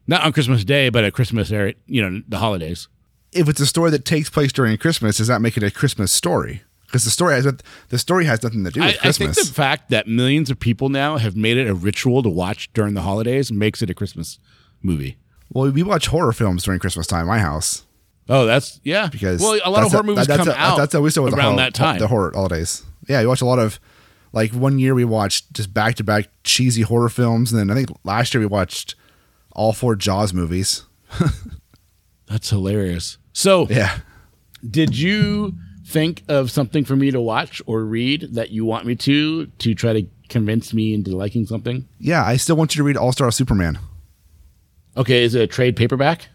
[0.06, 2.88] not on Christmas Day, but at Christmas, you know, the holidays.
[3.32, 6.12] if it's a story that takes place during Christmas, does that make it a Christmas
[6.12, 6.62] story?
[6.86, 7.47] Because the story has
[7.89, 9.47] the story has nothing to do I, with I think Christmas.
[9.49, 12.95] the fact that millions of people now have made it a ritual to watch during
[12.95, 14.39] the holidays makes it a Christmas
[14.82, 15.17] movie.
[15.49, 17.28] well, we watch horror films during Christmas time.
[17.28, 17.86] My house
[18.30, 19.08] Oh, that's yeah.
[19.08, 21.38] because well, a lot of horror movies that's come a- out That's always with the
[21.38, 21.98] around hol- that time.
[22.00, 22.84] The horror holidays.
[23.08, 23.80] Yeah, you watch a lot of
[24.32, 27.74] like one year we watched just back to back cheesy horror films, and then I
[27.80, 28.94] think last year we watched
[29.54, 30.84] all four Jaws movies.
[32.28, 33.18] That's hilarious.
[33.34, 34.00] So, Yeah.
[34.70, 35.56] did you
[35.88, 39.74] think of something for me to watch or read that you want me to to
[39.74, 41.88] try to convince me into liking something?
[42.00, 43.80] Yeah, I still want you to read All Star Superman.
[44.96, 46.28] Okay, is it a trade paperback?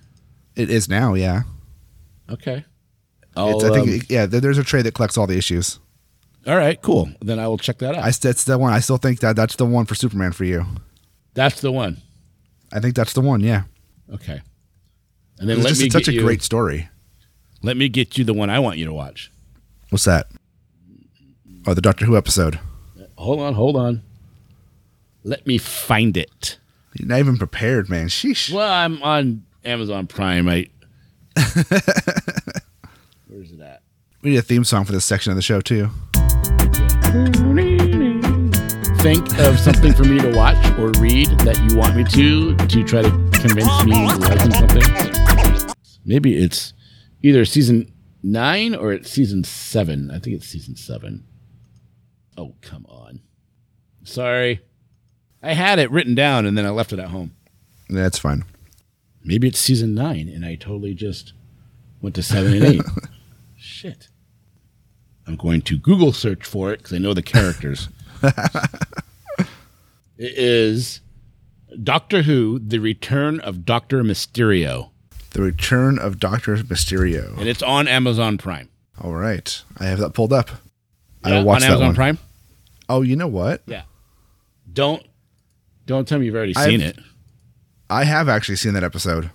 [0.57, 1.43] It is now, yeah.
[2.31, 2.65] Okay.
[3.37, 5.79] I'll, It's, I think, um, it- yeah, there's a trade that collects all the issues.
[6.47, 7.11] all right, cool.
[7.21, 8.05] Then I will check that out.
[8.05, 8.73] I that's the one.
[8.73, 10.65] I still think that that's the one for Superman for you.
[11.35, 11.99] That's the one.
[12.73, 13.41] I think that's the one.
[13.41, 13.63] Yeah,
[14.13, 14.41] Okay.
[15.39, 16.89] And then it's let just me such a you, great story.
[17.63, 19.33] Let me get you the one I want you to watch.
[19.91, 20.29] What's that?
[21.67, 22.61] Oh, the Doctor Who episode.
[23.17, 24.03] Hold on, hold on.
[25.25, 26.59] Let me find it.
[26.95, 28.07] You're not even prepared, man.
[28.09, 28.53] Sheesh.
[28.53, 30.49] Well, I'm on Amazon Prime.
[30.49, 30.69] I.
[33.29, 33.83] Where's it at?
[34.23, 35.91] We need a theme song for this section of the show too.
[39.03, 42.85] Think of something for me to watch or read that you want me to to
[42.85, 45.75] try to convince me into liking something.
[46.07, 46.73] Maybe it's
[47.23, 47.93] either season
[48.23, 50.11] nine or it's season seven.
[50.11, 51.25] I think it's season seven.
[52.39, 53.21] Oh, come on.
[54.05, 54.61] Sorry.
[55.43, 57.35] I had it written down and then I left it at home.
[57.91, 58.45] That's fine.
[59.25, 61.33] Maybe it's season nine and I totally just
[62.03, 62.83] went to seven and eight.
[63.57, 64.09] Shit.
[65.27, 67.89] I'm going to Google search for it because I know the characters.
[68.23, 69.49] it
[70.19, 71.01] is
[71.83, 74.91] Doctor Who: The Return of Doctor Mysterio,
[75.31, 77.37] The Return of Doctor Mysterio.
[77.39, 78.69] and it's on Amazon Prime.
[79.01, 80.51] All right, I have that pulled up.
[81.25, 81.95] I Yeah, will watch on that Amazon one.
[81.95, 82.19] Prime.
[82.89, 83.63] Oh, you know what?
[83.67, 83.83] Yeah.
[84.73, 85.03] Don't
[85.87, 86.99] don't tell me you've already I've- seen it.
[87.91, 89.31] I have actually seen that episode,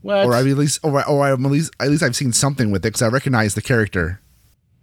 [0.00, 0.26] What?
[0.26, 2.80] or I've at least, or, or I'm at least, at least I've seen something with
[2.84, 4.20] it because I recognize the character.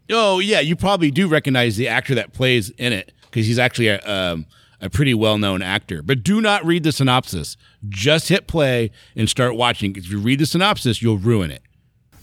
[0.09, 3.89] Oh yeah, you probably do recognize the actor that plays in it because he's actually
[3.89, 4.45] a um,
[4.81, 6.01] a pretty well known actor.
[6.01, 7.57] But do not read the synopsis.
[7.89, 9.95] Just hit play and start watching.
[9.95, 11.61] If you read the synopsis, you'll ruin it.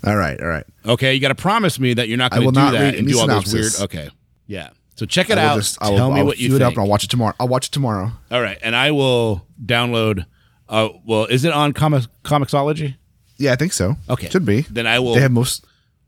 [0.05, 0.65] All right, all right.
[0.85, 2.95] Okay, you got to promise me that you're not going to do not that read
[2.97, 3.79] and do all those synopsis.
[3.81, 3.85] weird.
[3.91, 4.11] Okay,
[4.47, 4.71] yeah.
[4.97, 5.57] So check it out.
[5.57, 6.67] just, I will, Tell me I'll what you queue it think.
[6.69, 7.35] up and I'll watch it tomorrow.
[7.39, 8.13] I'll watch it tomorrow.
[8.31, 10.27] all right, and I will download.
[10.69, 12.97] Uh, well, is it on Comics Comixology?
[13.37, 13.97] Yeah, I think so.
[14.09, 14.63] Okay, should be.
[14.63, 15.65] Then I will They have most.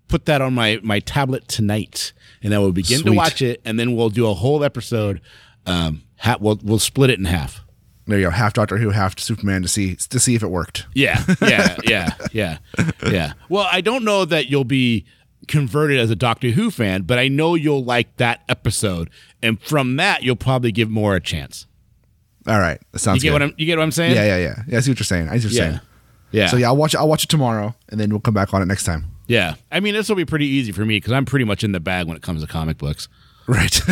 [0.08, 3.78] put that on my my tablet tonight, and I will begin to watch it, and
[3.78, 5.20] then we'll do a whole episode.
[5.66, 7.60] Um, ha- we'll we'll split it in half.
[8.06, 8.30] There you go.
[8.30, 10.86] Half Doctor Who, half Superman to see to see if it worked.
[10.94, 12.58] Yeah, yeah, yeah, yeah,
[13.06, 13.32] yeah.
[13.50, 15.04] Well, I don't know that you'll be
[15.48, 19.10] converted as a Doctor Who fan, but I know you'll like that episode,
[19.42, 21.66] and from that, you'll probably give more a chance.
[22.46, 23.32] All right, that You sounds get good.
[23.34, 23.54] what I'm?
[23.56, 24.14] You get what I'm saying?
[24.14, 24.62] yeah, yeah, yeah.
[24.68, 25.28] Yeah, I see what you're saying.
[25.28, 25.80] I see what you're yeah, saying.
[26.30, 26.46] yeah.
[26.46, 26.94] So yeah, I'll watch.
[26.94, 26.98] it.
[26.98, 29.06] I'll watch it tomorrow, and then we'll come back on it next time.
[29.26, 29.54] yeah.
[29.72, 31.80] I mean, this will be pretty easy for me because I'm pretty much in the
[31.80, 33.08] bag when it comes to comic books.
[33.46, 33.80] Right.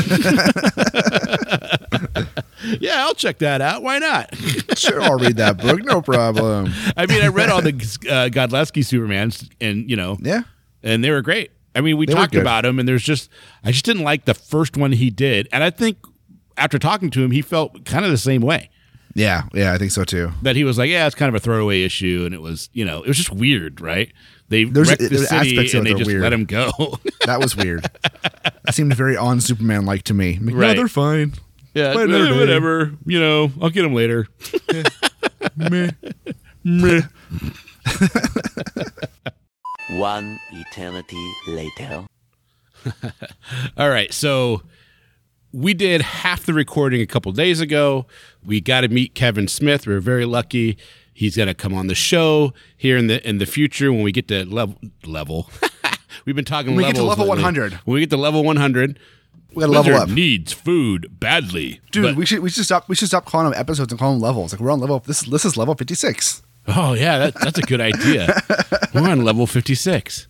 [2.80, 3.82] Yeah, I'll check that out.
[3.82, 4.34] Why not?
[4.76, 5.84] sure, I'll read that book.
[5.84, 6.72] No problem.
[6.96, 10.42] I mean, I read all the uh, Godlewski Supermans, and you know, Yeah.
[10.82, 11.50] And they were great.
[11.74, 13.28] I mean, we They talked about him, and there's just
[13.64, 15.98] I just didn't like the first one he did, and I think
[16.56, 18.70] after talking to him, he felt kind of the same way.
[19.14, 19.44] Yeah.
[19.54, 19.72] Yeah.
[19.72, 20.32] I think so too.
[20.42, 22.84] That he was like, yeah, it's kind of a throwaway issue, and it was, you
[22.84, 24.10] know, it was just weird, right?
[24.48, 26.22] They There's- wrecked the there's city aspects and they just weird.
[26.22, 26.70] let him go.
[27.26, 27.84] That was weird.
[28.64, 30.38] That seemed very on Superman like to me.
[30.40, 30.68] Like, Right.
[30.68, 31.34] No, they're fine.
[31.74, 32.92] yeah, another eh, whatever.
[33.04, 34.26] You know, I'll get him later.
[35.56, 35.90] Meh.
[36.64, 37.02] Meh.
[39.90, 42.06] One eternity later.
[43.76, 44.62] All right, so
[45.52, 48.06] we did half the recording a couple days ago.
[48.44, 49.86] We got to meet Kevin Smith.
[49.86, 50.76] We are very lucky.
[51.14, 54.12] He's going to come on the show here in the in the future when we
[54.12, 55.50] get to level level.
[56.24, 57.72] We've been talking When we get to level 100.
[57.84, 58.98] When we get to level 100,
[59.54, 61.80] We gotta level Blizzard up, needs food badly.
[61.92, 62.02] dude.
[62.04, 64.20] But- we should we should stop we should stop calling them episodes and call them
[64.20, 64.52] levels.
[64.52, 64.98] Like we're on level.
[65.00, 66.42] This this is level fifty six.
[66.68, 68.28] Oh yeah, that, that's a good idea.
[68.94, 70.28] We're on level 56.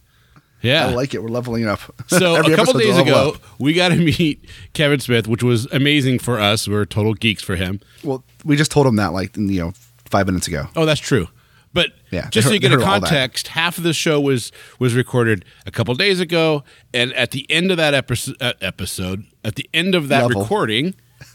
[0.63, 0.87] Yeah.
[0.87, 1.23] I like it.
[1.23, 1.81] We're leveling up.
[2.09, 3.43] So a couple days ago, up.
[3.61, 6.67] we got to meet Kevin Smith, which was amazing for us.
[6.69, 7.81] We are total geeks for him.
[8.05, 9.73] Well, we just told him that like you know
[10.09, 10.67] five minutes ago.
[10.77, 11.29] Oh, that's true.
[11.73, 13.09] But Yeah, just so you get heard- a they heard all that.
[13.11, 17.45] context, half of the show was was recorded a couple days ago, and at the
[17.51, 20.41] end of that episode, uh, episode at the end of that Level.
[20.43, 20.95] recording,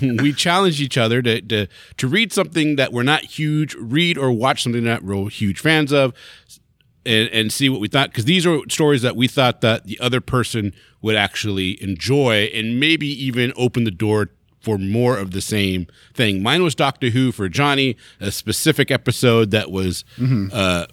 [0.22, 4.30] we challenge each other to, to to read something that we're not huge, read or
[4.32, 6.12] watch something that we're huge fans of,
[7.06, 9.98] and, and see what we thought because these are stories that we thought that the
[10.00, 14.30] other person would actually enjoy and maybe even open the door
[14.60, 16.42] for more of the same thing.
[16.42, 20.04] Mine was Doctor Who for Johnny, a specific episode that was
[20.52, 20.86] uh,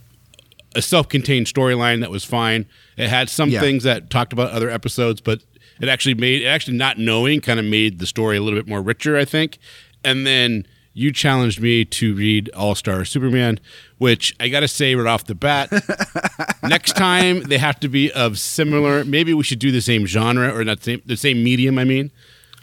[0.76, 2.68] a self-contained storyline that was fine.
[2.96, 3.60] It had some Yeah.
[3.62, 5.42] things that talked about other episodes, but
[5.82, 8.68] it actually made it actually not knowing kind of made the story a little bit
[8.68, 9.58] more richer, I think.
[10.04, 13.60] And then you challenged me to read All Star Superman,
[13.98, 15.70] which I got to say right off the bat,
[16.64, 19.04] next time they have to be of similar.
[19.04, 21.78] Maybe we should do the same genre or not the same the same medium.
[21.78, 22.12] I mean,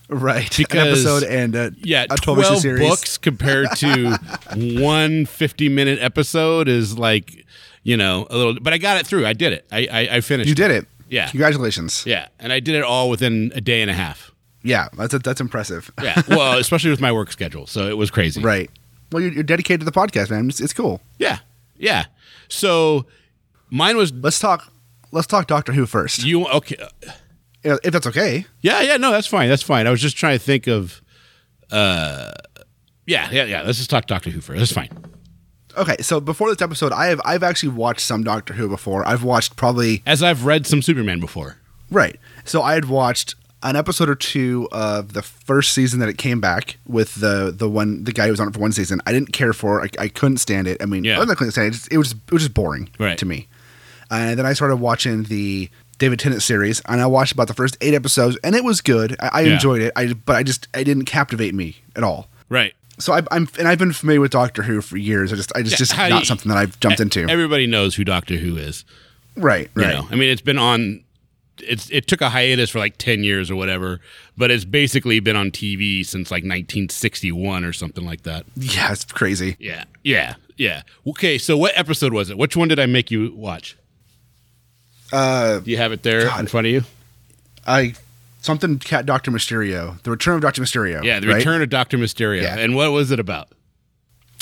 [0.08, 0.54] Right.
[0.56, 2.86] Because- An episode and a, yeah, a 12 series.
[2.88, 4.16] books compared to
[4.56, 7.46] one 50 minute episode is like
[7.82, 8.58] you know a little.
[8.60, 9.26] But I got it through.
[9.26, 9.66] I did it.
[9.72, 10.48] I I, I finished.
[10.48, 10.86] You did it.
[11.12, 11.28] Yeah.
[11.28, 12.04] Congratulations.
[12.06, 14.32] Yeah, and I did it all within a day and a half.
[14.62, 14.88] Yeah.
[14.96, 15.90] That's that's impressive.
[16.02, 18.40] Yeah, well, especially with my work schedule, so it was crazy.
[18.40, 18.70] Right.
[19.12, 20.48] Well, you're, you're dedicated to the podcast, man.
[20.48, 21.02] It's, it's cool.
[21.18, 21.40] Yeah,
[21.76, 22.06] yeah.
[22.48, 23.04] So
[23.68, 24.72] mine was Let's talk.
[25.10, 26.76] Let's talk Doctor Who first, you okay?
[27.62, 28.46] if if that's okay.
[28.62, 28.96] Yeah, yeah.
[28.96, 29.50] No, that's fine.
[29.50, 29.86] That's fine.
[29.86, 31.02] I was just trying to think of.
[31.70, 32.32] uh
[33.06, 33.62] Yeah, yeah, yeah.
[33.62, 34.58] Let's just talk Doctor Who first.
[34.60, 34.88] That's fine.
[35.76, 39.06] Okay, so before this episode, I have I've actually watched some Doctor Who before.
[39.06, 41.56] I've watched probably As I've read some Superman before.
[41.90, 42.18] right.
[42.44, 46.40] So I had watched an episode or two of the first season that it came
[46.40, 49.00] back with the the one the guy who was on it for one season.
[49.06, 49.84] I didn't care for.
[49.84, 49.94] it.
[49.98, 50.82] I, I couldn't stand it.
[50.82, 51.20] I mean, Yeah.
[51.20, 51.68] I couldn't stand it.
[51.68, 53.16] It, just, it was it was just boring Right.
[53.18, 53.48] to me.
[54.10, 57.76] And then I started watching the David Tennant series, and I watched about the first
[57.80, 59.16] eight episodes, and it was good.
[59.20, 59.54] I, I Yeah.
[59.54, 59.92] enjoyed it.
[59.96, 62.28] I but I just it didn't captivate me at all.
[62.48, 62.74] Right.
[62.98, 65.32] So I, I'm and I've been familiar with Doctor Who for years.
[65.32, 67.28] I just I just Yeah, just not you- something that I've jumped into.
[67.28, 68.84] Everybody knows who Doctor Who is.
[69.36, 69.94] right, You right.
[69.94, 71.02] know, I mean, it's been on.
[71.58, 74.00] It's it took a hiatus for like ten years or whatever,
[74.36, 78.44] but it's basically been on TV since like 1961 or something like that.
[78.56, 79.56] Yeah, it's crazy.
[79.58, 80.82] Yeah, yeah, yeah.
[81.06, 82.38] Okay, so what episode was it?
[82.38, 83.76] Which one did I make you watch?
[85.12, 86.40] Uh, Do you have it there God.
[86.40, 86.84] in front of you?
[87.66, 87.94] I
[88.42, 91.02] something cat Doctor Mysterio, the Return of Doctor Mysterio.
[91.02, 91.36] Yeah, the right?
[91.36, 92.42] Return of Doctor Mysterio.
[92.42, 92.58] Yeah.
[92.58, 93.48] And what was it about?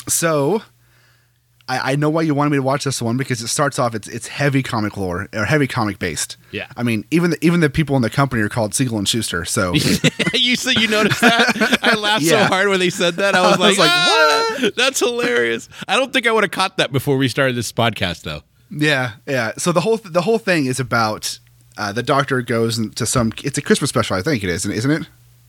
[0.09, 0.63] So,
[1.69, 3.93] I, I know why you wanted me to watch this one because it starts off
[3.95, 6.35] it's it's heavy comic lore or heavy comic based.
[6.51, 6.67] Yeah.
[6.75, 9.45] I mean even the, even the people in the company are called Siegel and Shuster.
[9.45, 9.73] So
[10.33, 11.79] you said you noticed that?
[11.83, 12.47] I laughed Yeah.
[12.47, 13.35] so hard when they said that.
[13.35, 15.69] I was I like, was like, "Ah, That's hilarious.
[15.87, 18.41] I don't think I would have caught that before we started this podcast, though.
[18.71, 19.51] yeah, yeah.
[19.57, 21.39] So the whole the whole thing is about
[21.81, 23.33] uh, the Doctor goes to some.
[23.43, 25.07] It's a Christmas special, I think it is, isn't it?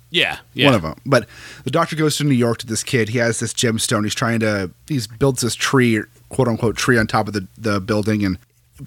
[0.09, 0.66] Yeah, yeah.
[0.66, 0.95] One of them.
[1.05, 1.29] But
[1.64, 3.11] the Doctor goes to New York to this kid.
[3.11, 4.05] He has this gemstone.
[4.05, 4.71] He's trying to.
[4.87, 8.38] He's builds this tree, quote unquote, tree on top of the the building, and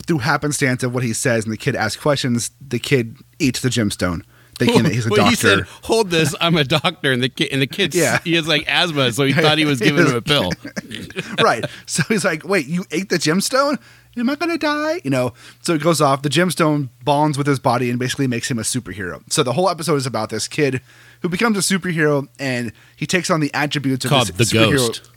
[0.08, 3.70] through happenstance of what he says, and the kid asks questions, the kid eats the
[3.70, 4.24] gemstone,
[4.56, 5.30] thinking that he's a well, doctor.
[5.30, 8.20] he said, "Hold this, I'm a doctor," and the kid and the kid, Yeah.
[8.24, 10.52] he has like asthma, so he thought he was giving him a pill.
[11.42, 11.66] right.
[11.86, 13.80] So he's like, wait, you ate the gemstone?
[14.18, 15.02] Am I going to die?
[15.04, 16.22] You know, so it goes off.
[16.22, 19.22] The gemstone bonds with his body and basically makes him a superhero.
[19.30, 20.80] So the whole episode is about this kid
[21.22, 24.78] who becomes a superhero and he takes on the attributes of Called this the superhero.
[24.78, 25.10] Ghost.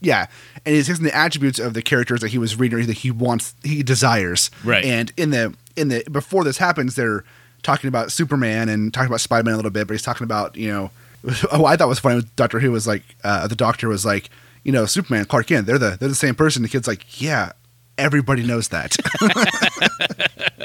[0.00, 0.26] Yeah.
[0.64, 3.10] And he's taking the attributes of the characters that he was reading or that he
[3.10, 4.50] wants, he desires.
[4.64, 4.84] Right.
[4.86, 7.24] And in the, in the, before this happens, they're
[7.64, 10.56] talking about Superman and talking about Spider Man a little bit, but he's talking about,
[10.56, 10.90] you know,
[11.52, 14.30] oh, I thought was funny with Doctor Who was like, uh, the doctor was like,
[14.62, 16.62] you know, Superman, Clark Kent, they're the, they're the same person.
[16.62, 17.52] The kid's like, yeah,
[17.98, 18.96] everybody knows that.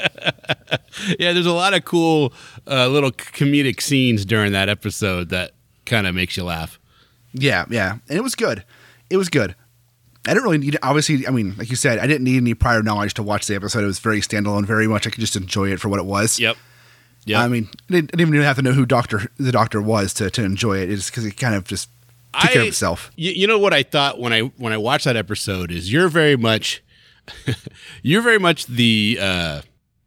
[1.18, 2.32] Yeah, there's a lot of cool
[2.66, 5.52] uh, little comedic scenes during that episode that
[5.86, 6.78] kind of makes you laugh.
[7.32, 7.64] yeah.
[7.70, 7.98] Yeah.
[8.08, 8.64] And it was good.
[9.08, 9.54] It was good.
[10.26, 12.82] I didn't really need, obviously, I mean, like you said, I didn't need any prior
[12.82, 13.82] knowledge to watch the episode.
[13.82, 15.06] It was very standalone, very much.
[15.06, 16.38] I could just enjoy it for what it was.
[16.38, 16.56] Yep.
[17.24, 17.42] Yeah.
[17.42, 20.14] I mean, I didn't, I didn't even have to know who Doctor the Doctor was
[20.14, 20.90] to, to enjoy it.
[20.90, 21.90] It's because he kind of just
[22.32, 23.10] took care of himself.
[23.16, 26.08] You, you know what I thought when I when I watched that episode is you're
[26.08, 26.82] very much
[28.02, 29.62] you're very much the uh,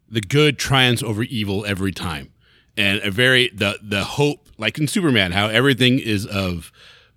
[0.09, 2.31] the good triumphs over evil every time,
[2.77, 6.71] and a very the the hope like in Superman how everything is of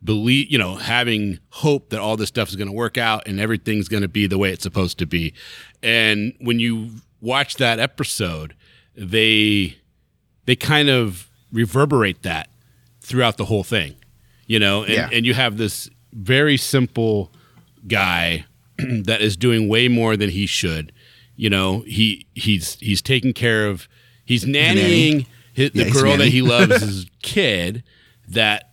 [0.05, 3.41] believe you know having hope that all this stuff is going to work out and
[3.41, 5.33] everything's going to be the way it's supposed to be,
[5.83, 8.55] and when you watch that episode,
[8.95, 9.77] they
[10.47, 12.49] they kind of reverberate that
[13.01, 13.95] throughout the whole thing
[14.49, 14.83] you know?
[14.85, 15.09] And, Yeah.
[15.13, 17.33] and you have this very simple
[17.89, 18.47] guy
[18.79, 20.93] that is doing way more than he should
[21.39, 21.81] you know?
[21.81, 23.89] He he's he's taking care of
[24.25, 27.83] he's nannying his, the Yeah, girl that he loves his kid
[28.29, 28.71] that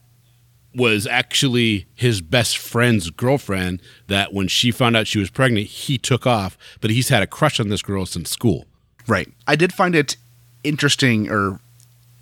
[0.76, 5.98] was actually his best friend's girlfriend that when she found out she was pregnant he
[5.98, 6.58] took off.
[6.82, 8.66] But he's had a crush on this girl since school.
[9.08, 9.28] Right.
[9.48, 10.16] I did find it
[10.64, 11.60] interesting, or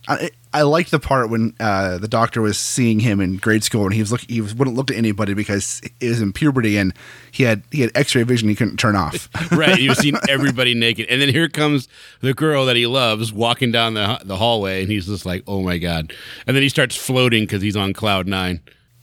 [0.08, 3.86] I, I liked the part when uh, the doctor was seeing him in grade school,
[3.86, 6.78] and he was look he was, wouldn't look at anybody because he was in puberty,
[6.78, 6.94] and
[7.32, 9.30] he had he had X-ray vision he couldn't turn off.
[9.52, 11.88] right he was seeing everybody naked and then here comes
[12.22, 15.62] the girl that he loves walking down the, the hallway and he's just like oh
[15.62, 16.14] my god
[16.48, 18.60] and then he starts floating because he's on cloud nine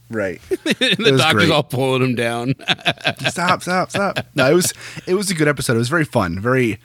[0.09, 0.41] right.
[0.49, 1.51] and the doctor's great.
[1.51, 2.53] all pulling him down
[3.27, 4.19] stop, stop, stop.
[4.35, 4.73] No, it was
[5.07, 5.75] it was a good episode.
[5.75, 6.39] It was very fun.
[6.39, 6.79] Very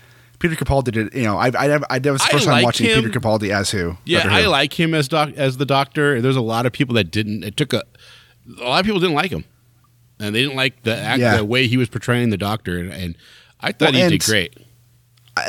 [0.51, 1.15] Peter Capaldi did.
[1.15, 3.03] You know, I I never I that was the I first time like watching him.
[3.03, 3.97] Peter Capaldi as who.
[4.05, 7.11] yeah i like him as doc as the doctor there's a lot of people that
[7.11, 7.83] didn't it took a
[8.61, 9.45] a lot of people didn't like him
[10.21, 11.39] and they didn't like the act Yeah.
[11.39, 13.17] the way he was portraying the doctor and, and
[13.61, 14.55] i thought Well, he and- did great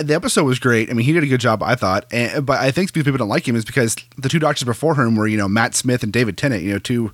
[0.02, 0.90] the episode was great.
[0.90, 2.08] I mean, he did a good job, I thought.
[2.12, 5.16] And, but I think people don't like him is because the two doctors before him
[5.16, 6.64] were, you know, Matt Smith and David Tennant.
[6.64, 7.12] You know, two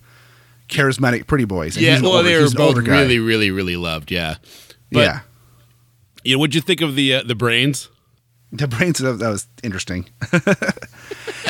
[0.69, 1.75] charismatic pretty boys.
[1.75, 4.35] And yeah well older- they were both really really really loved yeah
[4.89, 5.19] but yeah.
[6.23, 7.89] You know what'd you think of the uh, the brains
[8.51, 10.07] The brains that, that was interesting.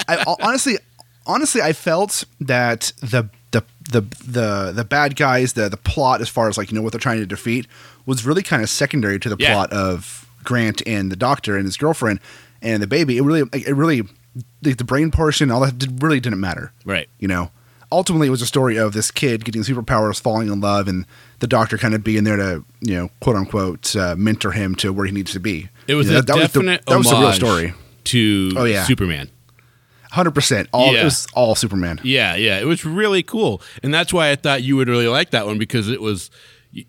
[0.08, 0.78] I honestly,
[1.26, 6.30] honestly, I felt that the the the the the bad guys, the the plot as
[6.30, 7.68] far as like you know what they're trying to defeat,
[8.06, 9.54] was really kind of secondary to the Yeah.
[9.54, 12.20] plot of Grant and the Doctor and his girlfriend
[12.62, 13.18] and the baby.
[13.18, 14.04] It really, it really,
[14.62, 16.72] the, the brain portion, all that did, really didn't matter.
[16.86, 17.52] right You know,
[17.92, 21.06] ultimately, it was a story of this kid getting superpowers, falling in love, and
[21.42, 24.94] the Doctor kind of being there to you know quote unquote uh, mentor him to
[24.94, 25.68] where he needs to be.
[25.88, 27.74] It was You know, a that, that was the- definite that was the real story.
[28.06, 28.84] to Oh, yeah.
[28.86, 29.30] Superman.
[30.12, 30.68] Hundred percent.
[30.74, 31.02] All Yeah.
[31.02, 32.00] it was all Superman.
[32.04, 35.30] Yeah, yeah, it was really cool, and that's why I thought you would really like
[35.32, 36.30] that one because it was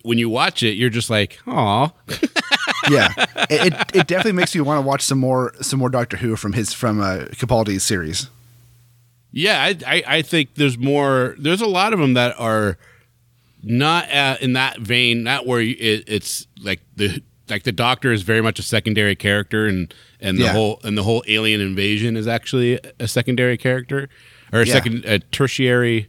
[0.02, 1.90] when you watch it, you're just like, "Aw."
[2.90, 3.12] yeah,
[3.48, 6.34] it, it it definitely makes you want to watch some more some more Doctor Who
[6.34, 8.28] from his from uh, Capaldi's series.
[9.30, 11.36] Yeah, I, I, I think there's more.
[11.38, 12.76] There's a lot of them that are
[13.62, 15.22] not uh, in that vein.
[15.22, 19.66] Not where it, it's like the like the Doctor is very much a secondary character,
[19.66, 20.52] and and the Yeah.
[20.52, 24.08] whole and the whole alien invasion is actually a secondary character
[24.52, 24.72] or a Yeah.
[24.72, 26.08] second a tertiary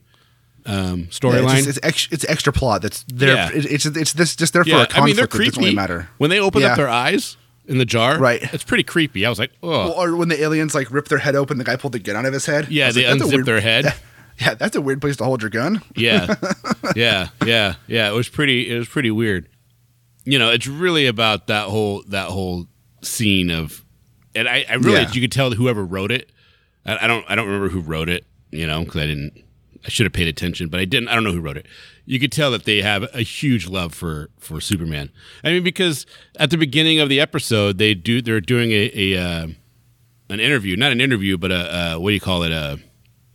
[0.65, 1.67] um, Yeah, it's, storyline.
[1.67, 3.35] it's, ex, it's extra plot that's there.
[3.35, 3.49] Yeah.
[3.53, 5.59] It, it's it's this just there for a conflict I mean they're that doesn't creepy.
[5.65, 6.09] really matter.
[6.19, 7.35] When they open up their eyes
[7.67, 8.41] in the jar, Right.
[8.53, 9.25] It's pretty creepy.
[9.25, 11.75] I was like, oh, Or when the aliens like rip their head open, the guy
[11.75, 12.69] pulled the gun out of his head.
[12.69, 12.91] Yeah.
[12.91, 13.93] They like, unzip weird- their head.
[14.39, 15.81] Yeah, that's a weird place to hold your gun.
[15.95, 16.35] yeah.
[16.95, 18.09] Yeah yeah yeah.
[18.09, 19.47] It was pretty it was pretty weird.
[20.25, 22.67] You know it's really about that whole that whole
[23.01, 23.83] scene of
[24.35, 25.11] and i, I really Yeah.
[25.11, 26.29] you could tell whoever wrote it
[26.85, 29.43] I, I don't i don't remember who wrote it you know because i didn't
[29.85, 31.65] i should have paid attention but i didn't i don't know who wrote it.
[32.05, 35.09] You could tell that they have a huge love for for superman.
[35.43, 36.05] I mean because
[36.37, 39.47] at the beginning of the episode they do they're doing a, a uh,
[40.29, 41.55] an interview not an interview but a
[41.95, 42.79] uh, what do you call it a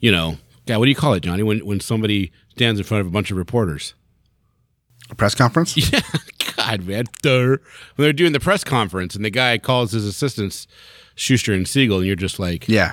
[0.00, 0.36] you know
[0.68, 3.10] yeah what do you call it johnny when when somebody stands in front of a
[3.10, 3.94] bunch of reporters
[5.10, 5.74] A press conference.
[5.92, 6.00] yeah,
[6.56, 7.04] God, man.
[7.22, 7.56] Duh.
[7.96, 10.66] When they're doing the press conference and the guy calls his assistants
[11.14, 12.92] Shuster and Siegel, and you're just like, Yeah,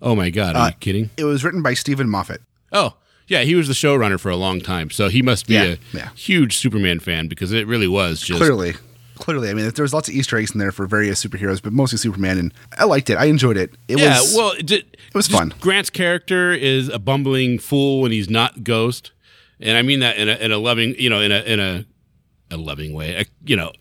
[0.00, 1.10] oh my God, are Uh, you kidding?
[1.16, 2.40] it was written by Steven Moffat.
[2.70, 2.94] Oh,
[3.26, 4.88] yeah, he was the showrunner for a long time.
[4.90, 6.08] So he must be Yeah, a yeah.
[6.14, 8.38] huge Superman fan because it really was just.
[8.40, 8.74] Clearly,
[9.18, 9.50] clearly.
[9.50, 11.98] I mean, there was lots of Easter eggs in there for various superheroes, but mostly
[11.98, 13.16] Superman, and I liked it.
[13.18, 13.74] I enjoyed it.
[13.88, 15.52] It Yeah, was well, it, was fun.
[15.60, 19.12] Grant's character is a bumbling fool when he's not Ghost,
[19.60, 21.84] and I mean that in a in a loving, you know, in a in a
[22.50, 23.72] a loving way, a, you know,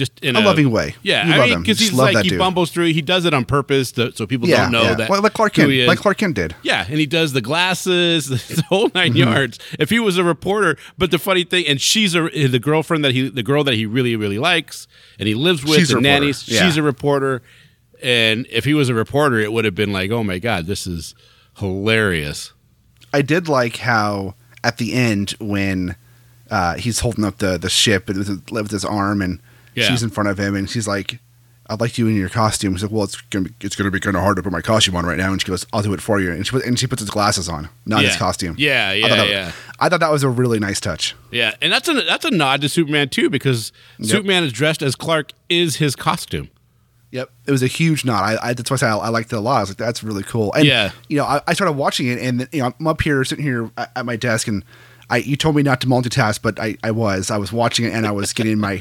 [0.00, 0.96] just in a loving way.
[1.02, 2.38] Yeah, You I love mean, because he's like he dude.
[2.38, 2.86] bumbles through.
[2.86, 4.94] He does it on purpose, to, so people yeah, don't know yeah.
[4.94, 5.08] that.
[5.10, 6.56] Well, like Clark Kent, like Clark Kent did.
[6.62, 9.16] Yeah, and he does the glasses, the whole 9 Mm-hmm.
[9.16, 9.58] yards.
[9.78, 13.12] If he was a reporter, but the funny thing, and she's a the girlfriend that
[13.12, 16.00] he, the girl that he really really likes, and he lives with, She's a the
[16.00, 16.48] nannies.
[16.48, 16.62] yeah.
[16.64, 17.42] She's a reporter,
[18.02, 20.86] and if he was a reporter, it would have been like, oh my god, this
[20.86, 21.14] is
[21.58, 22.52] hilarious.
[23.12, 24.34] I did like how
[24.64, 25.96] at the end when
[26.50, 29.40] uh, he's holding up the the ship with with his arm and
[29.80, 29.88] Yeah.
[29.88, 31.18] she's in front of him and she's like,
[31.68, 34.00] "I'd like you in your costume." He's like, "Well, it's gonna be, it's gonna be
[34.00, 35.92] kind of hard to put my costume on right now." And she goes, "I'll do
[35.92, 38.54] it for you." And she put, and she puts his glasses on, not his costume.
[38.58, 39.52] Yeah, I thought yeah, that, yeah.
[39.78, 41.14] I thought that was a really nice touch.
[41.30, 44.94] Yeah, and that's a that's a nod to Superman too, because Superman is dressed as
[44.94, 46.50] Clark is his costume.
[47.12, 48.22] Yep, it was a huge nod.
[48.22, 49.56] I, I that's why I, said I, I liked it a lot.
[49.56, 50.92] I was like, "That's really cool." And Yeah.
[51.08, 53.68] you know, I, I started watching it, and you know, I'm up here sitting here
[53.76, 54.64] at my desk, and
[55.10, 57.92] I you told me not to multitask, but I, I was I was watching it,
[57.92, 58.80] and I was getting my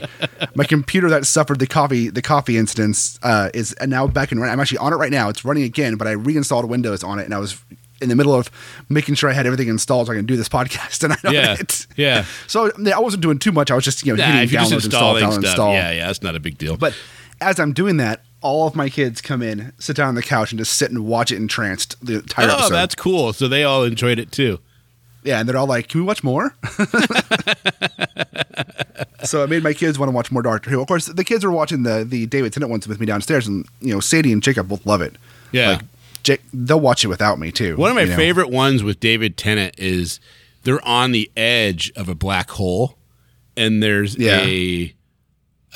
[0.56, 4.54] my computer that suffered the coffee the coffee incidents uh, is now back and running.
[4.54, 5.30] I'm actually on it right now.
[5.30, 7.60] It's running again, but I reinstalled Windows on it, and I was
[8.02, 8.50] in the middle of
[8.88, 11.04] making sure I had everything installed so I can do this podcast.
[11.04, 11.86] And I know Yeah, it.
[11.98, 12.24] yeah.
[12.48, 13.72] So I wasn't doing too much.
[13.72, 15.74] I was just you know Nah, hitting if you're just download, install, download, stuff, install.
[15.74, 16.78] yeah, yeah, that's not a big deal.
[16.78, 16.96] But
[17.42, 20.52] as I'm doing that, all of my kids come in, sit down on the couch,
[20.52, 22.74] and just sit and watch it entranced the entire oh, episode.
[22.74, 23.34] that's cool.
[23.34, 24.60] So they all enjoyed it too.
[25.24, 26.56] Yeah, and they're all like, "Can we watch more?"
[29.24, 30.82] so I made my kids want to watch more Doctor Who.
[30.82, 33.66] Of course, the kids were watching the the David Tennant ones with me downstairs, and
[33.82, 35.16] you know, Sadie and Jacob both love it.
[35.52, 35.70] Yeah.
[35.72, 35.82] like
[36.24, 37.76] Jake, they'll watch it without me too.
[37.78, 38.16] One of my you know?
[38.16, 40.20] favorite ones with David Tennant is
[40.64, 42.98] they're on the edge of a black hole,
[43.56, 44.42] and there's Yeah.
[44.42, 44.94] a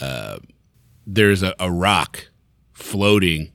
[0.01, 0.37] uh,
[1.07, 2.27] there's a, a rock
[2.71, 3.51] floating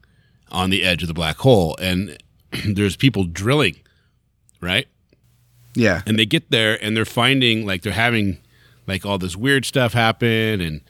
[0.51, 2.17] on the edge of the black hole, and
[2.67, 3.77] there's people drilling,
[4.61, 4.87] right?
[5.79, 8.39] Yeah, and they get there and they're finding like they're having
[8.87, 10.81] like all this weird stuff happen and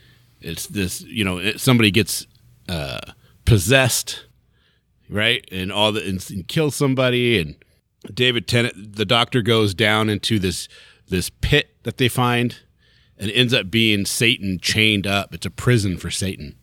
[0.40, 2.27] it's this you know it, somebody gets
[2.68, 3.01] uh
[3.44, 4.24] possessed
[5.09, 5.46] right?
[5.51, 7.57] And all the and, and kills somebody and
[8.14, 10.68] david tennant the doctor goes down into this
[11.09, 12.61] this pit that they find
[13.18, 15.35] and ends up being satan chained up.
[15.35, 16.55] It's a prison for satan.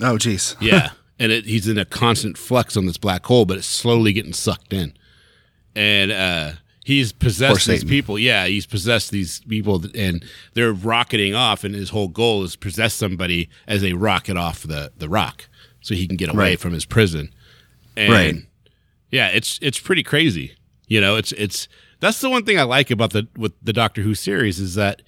[0.00, 0.56] Oh, jeez.
[0.60, 4.12] yeah, and it, he's in a constant flux on this black hole, but it's slowly
[4.12, 4.94] getting sucked in,
[5.74, 6.52] and uh,
[6.84, 8.18] he's possessed these people.
[8.18, 11.64] Yeah, he's possessed these people, and they're rocketing off.
[11.64, 15.48] And his whole goal is possess somebody as they rocket off the the rock,
[15.80, 16.60] so he can get away Right.
[16.60, 17.30] from his prison.
[17.96, 18.34] And Right.
[19.10, 20.52] yeah, it's it's pretty crazy.
[20.88, 21.68] You know, it's it's
[22.00, 25.02] that's the one thing I like about the with the Doctor Who series is that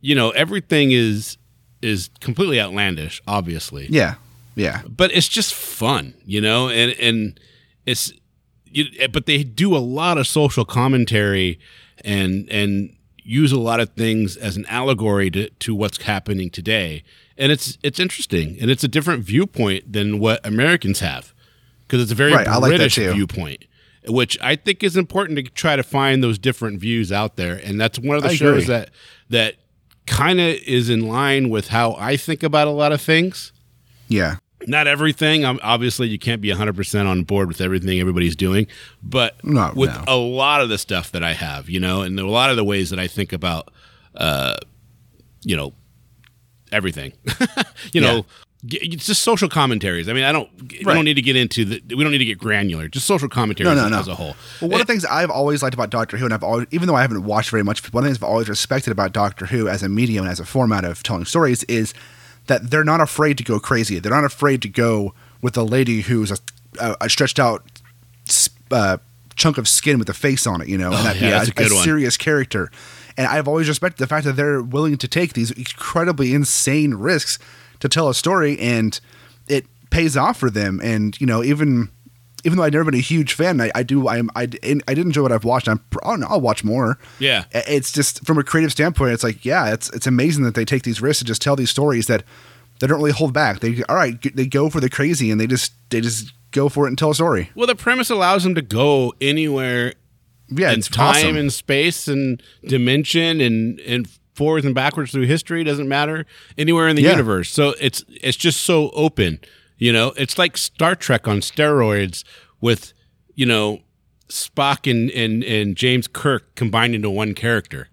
[0.00, 1.38] you know everything is
[1.82, 4.14] is completely outlandish, obviously Yeah,
[4.54, 7.40] yeah, but it's just fun, you know, and and
[7.84, 8.12] it's
[8.70, 11.58] you, but they do a lot of social commentary
[12.04, 17.02] and and use a lot of things as an allegory to, to what's happening today,
[17.36, 21.34] and it's it's interesting and it's a different viewpoint than what Americans have
[21.86, 23.64] because it's a very Right, I like British viewpoint.
[24.08, 27.80] Which I think is important to try to find those different views out there, and
[27.80, 28.74] that's one of the I shows agree.
[28.74, 28.90] that
[29.30, 29.54] that
[30.06, 33.50] kind of is in line with how I think about a lot of things
[34.06, 34.36] Yeah.
[34.66, 35.44] Not everything.
[35.44, 38.66] Um, obviously, you can't be 100% on board with everything everybody's doing,
[39.02, 40.04] but No, with no.
[40.08, 42.64] a lot of the stuff that I have, you know, and a lot of the
[42.64, 43.70] ways that I think about,
[44.16, 44.56] uh,
[45.42, 45.72] you know,
[46.72, 47.12] everything,
[47.92, 48.26] you know,
[48.68, 50.08] it's just social commentaries.
[50.08, 52.24] I mean, I don't, we don't need to get into the, we don't need to
[52.24, 53.98] get granular, just social commentaries No, no, no.
[54.00, 54.34] as a whole.
[54.60, 56.88] Well, one of the things I've always liked about Doctor Who, and I've always, even
[56.88, 59.46] though I haven't watched very much, one of the things I've always respected about Doctor
[59.46, 61.94] Who as a medium and as a format of telling stories is
[62.46, 63.98] that they're not afraid to go crazy.
[63.98, 66.36] They're not afraid to go with a lady who's a,
[66.80, 67.62] a, a stretched out
[68.70, 68.98] uh,
[69.34, 71.30] chunk of skin with a face on it, you know, Oh, and that yeah, be
[71.30, 71.84] that's a good one.
[71.84, 72.70] serious character.
[73.16, 77.38] And I've always respected the fact that they're willing to take these incredibly insane risks
[77.80, 78.98] to tell a story, and
[79.48, 80.80] it pays off for them.
[80.82, 81.90] And you know, even
[82.44, 84.98] even though I've never been a huge fan, I, I do I'm I, I did
[84.98, 85.68] enjoy what I've watched.
[85.68, 86.98] I'm pr- I'll, I'll watch more.
[87.18, 87.44] Yeah.
[87.52, 90.82] it's just from a creative standpoint, it's like yeah, it's it's amazing that they take
[90.84, 92.22] these risks to just tell these stories that
[92.80, 93.60] they don't really hold back.
[93.60, 96.84] They all right, they go for the crazy and they just they just go for
[96.86, 97.50] it and tell a story.
[97.54, 99.94] Well, the premise allows them to go anywhere
[100.48, 101.36] Yeah, in it's time awesome.
[101.36, 106.26] and space and dimension and and forwards and backwards through history doesn't matter
[106.58, 107.12] anywhere in the Yeah.
[107.12, 107.48] universe.
[107.50, 109.40] So it's it's just so open.
[109.78, 112.24] You know, it's like Star Trek on steroids
[112.60, 112.92] with
[113.34, 113.80] you know
[114.28, 117.88] Spock and and and James Kirk combined into one character.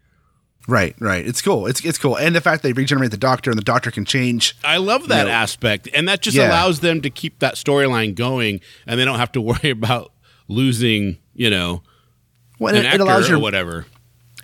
[0.66, 1.28] Right, right.
[1.28, 1.68] It's cool.
[1.68, 4.56] It's it's cool, and the fact they regenerate the Doctor and the Doctor can change.
[4.64, 6.48] I love that know- aspect, and that just Yeah.
[6.50, 10.14] allows them to keep that storyline going, and they don't have to worry about
[10.48, 11.84] losing, you know,
[12.60, 13.86] Well, an it, actor it allows or whatever.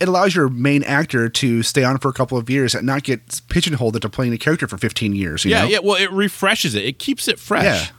[0.02, 3.04] It allows your main actor to stay on for a couple of years and not
[3.04, 5.45] get pigeonholed into playing a character for fifteen years.
[5.45, 5.68] You Yeah, know?
[5.70, 5.80] yeah.
[5.84, 6.84] Well, it refreshes it.
[6.86, 7.91] It keeps it fresh.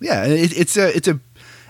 [0.00, 0.24] yeah, yeah.
[0.26, 1.18] It, it's a it's a,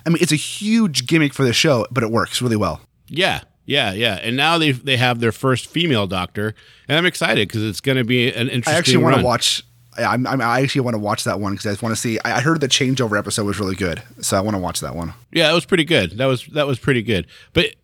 [0.07, 2.81] I mean, it's a huge gimmick for the show, but it works really well.
[3.09, 4.15] Yeah, yeah, yeah.
[4.23, 6.55] And now they they have their first female doctor,
[6.89, 8.75] and I'm excited because it's going to be an interesting.
[8.75, 9.63] I actually want to watch.
[9.99, 12.01] I, I'm, I'm, I actually want to watch that one because I just want to
[12.01, 12.19] see.
[12.21, 14.95] I I heard the changeover episode was really good, so I want to watch that
[14.95, 15.15] one.
[15.33, 16.13] Yeah, it was pretty good.
[16.19, 17.27] That was that was pretty good.
[17.53, 17.75] But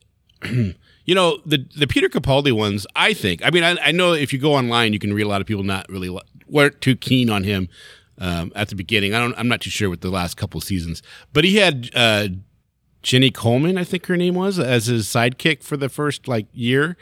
[0.45, 3.45] you know the the Peter Capaldi ones, I think.
[3.45, 5.47] I mean, I, I know if you go online, you can read a lot of
[5.47, 6.17] people not really
[6.49, 7.69] weren't too keen on him
[8.19, 9.15] um, at the beginning.
[9.15, 9.35] I don't.
[9.39, 12.29] I'm not too sure with the last couple seasons, but he had uh,
[13.03, 16.97] Jenny Coleman, I think her name was, as his sidekick for the first like year.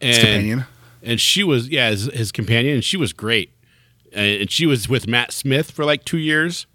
[0.00, 0.64] And, His companion.
[1.02, 3.52] and she was yeah his, his companion, and she was great.
[4.12, 6.66] And and she was with Matt Smith for like two years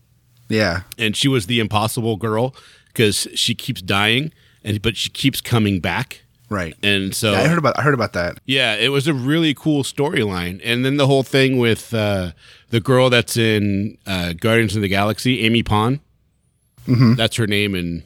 [0.49, 2.55] Yeah, and she was the impossible girl
[2.87, 4.33] because she keeps dying
[4.63, 6.75] and but she keeps coming back right.
[6.83, 7.77] and so Yeah, I heard about.
[7.79, 8.39] I heard about that.
[8.45, 12.31] yeah it was a really cool storyline and then the whole thing with uh,
[12.69, 15.99] the girl that's in uh, guardians of the galaxy amy pond
[16.87, 17.13] Mm-hmm.
[17.13, 18.01] that's her name in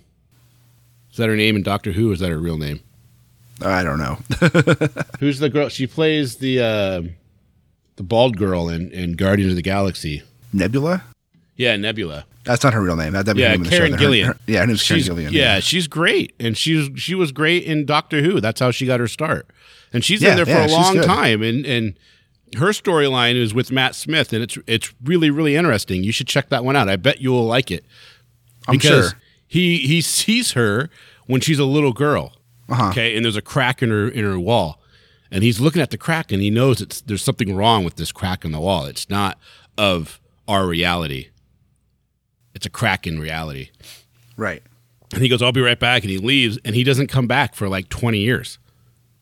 [1.10, 2.82] is that her name in doctor who is that her real name
[3.62, 4.16] I don't know.
[5.22, 7.01] who's the girl she plays the uh,
[7.95, 11.03] the bald girl in, in guardians of the galaxy Nebula.
[11.56, 13.14] Yeah nebula That's not her real name.
[13.14, 13.97] That, that'd be Yeah, of the Karen show.
[13.97, 14.28] Gillian.
[14.28, 15.34] her- yeah, her name's Karen she's, Gillian.
[15.34, 18.39] Yeah, she's great, and she's she was great in Doctor Who.
[18.39, 19.47] That's how she got her start,
[19.93, 21.41] and she's Yeah, in there for yeah, a long time.
[21.41, 21.93] And and
[22.58, 26.03] her storyline is with Matt Smith, and it's it's really really interesting.
[26.03, 26.88] You should check that one out.
[26.89, 27.84] I bet you will like it
[28.68, 29.20] I'm because sure.
[29.47, 30.89] he he sees her
[31.28, 32.34] when she's a little girl.
[32.70, 32.89] Uh-huh.
[32.89, 34.80] Okay, and there's a crack in her in her wall,
[35.32, 38.12] and he's looking at the crack, and he knows it's there's something wrong with this
[38.12, 38.86] crack in the wall.
[38.86, 39.39] It's not
[39.78, 41.30] of our reality.
[42.56, 43.70] It's a crack in reality.
[44.38, 44.64] Right.
[45.14, 46.01] And he goes, I'll be right back.
[46.03, 48.58] And he leaves and he doesn't come back for like 20 years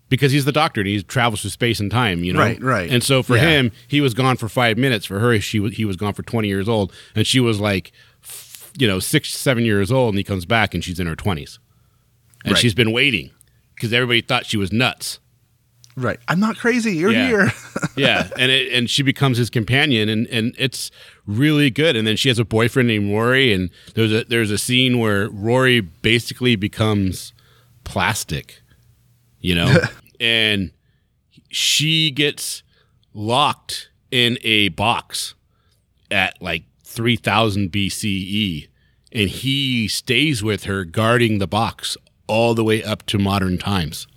[0.09, 2.39] because he's the doctor and he travels through space and time, you know?
[2.39, 2.89] Right, right.
[2.89, 3.49] And so for Yeah.
[3.49, 5.05] him, he was gone for five minutes.
[5.05, 6.93] For her, she he was gone for 20 years old.
[7.15, 7.91] And she was like,
[8.77, 10.09] you know, six, seven years old.
[10.13, 11.59] And he comes back and she's in her 20s.
[12.45, 12.61] And Right.
[12.61, 13.31] she's been waiting
[13.75, 15.19] because everybody thought she was nuts.
[15.95, 16.19] Right.
[16.27, 16.95] I'm not crazy.
[16.97, 17.27] You're Yeah.
[17.27, 17.51] here.
[17.95, 20.89] yeah, and it, and she becomes his companion, and, and it's
[21.27, 21.95] really good.
[21.95, 25.29] And then she has a boyfriend named Rory, and there's a there's a scene where
[25.29, 27.33] Rory basically becomes
[27.83, 28.61] plastic,
[29.39, 29.75] you know,
[30.19, 30.71] and
[31.49, 32.63] she gets
[33.13, 35.35] locked in a box
[36.09, 38.67] at like 3000 BCE,
[39.11, 44.07] and he stays with her guarding the box all the way up to modern times.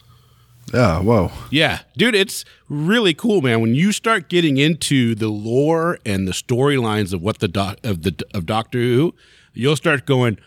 [0.75, 1.33] Oh, whoa.
[1.51, 3.61] Yeah, dude, it's really cool, man.
[3.61, 8.03] When you start getting into the lore and the storylines of what the doc of
[8.03, 9.15] the of Doctor Who,
[9.53, 10.39] you'll start going,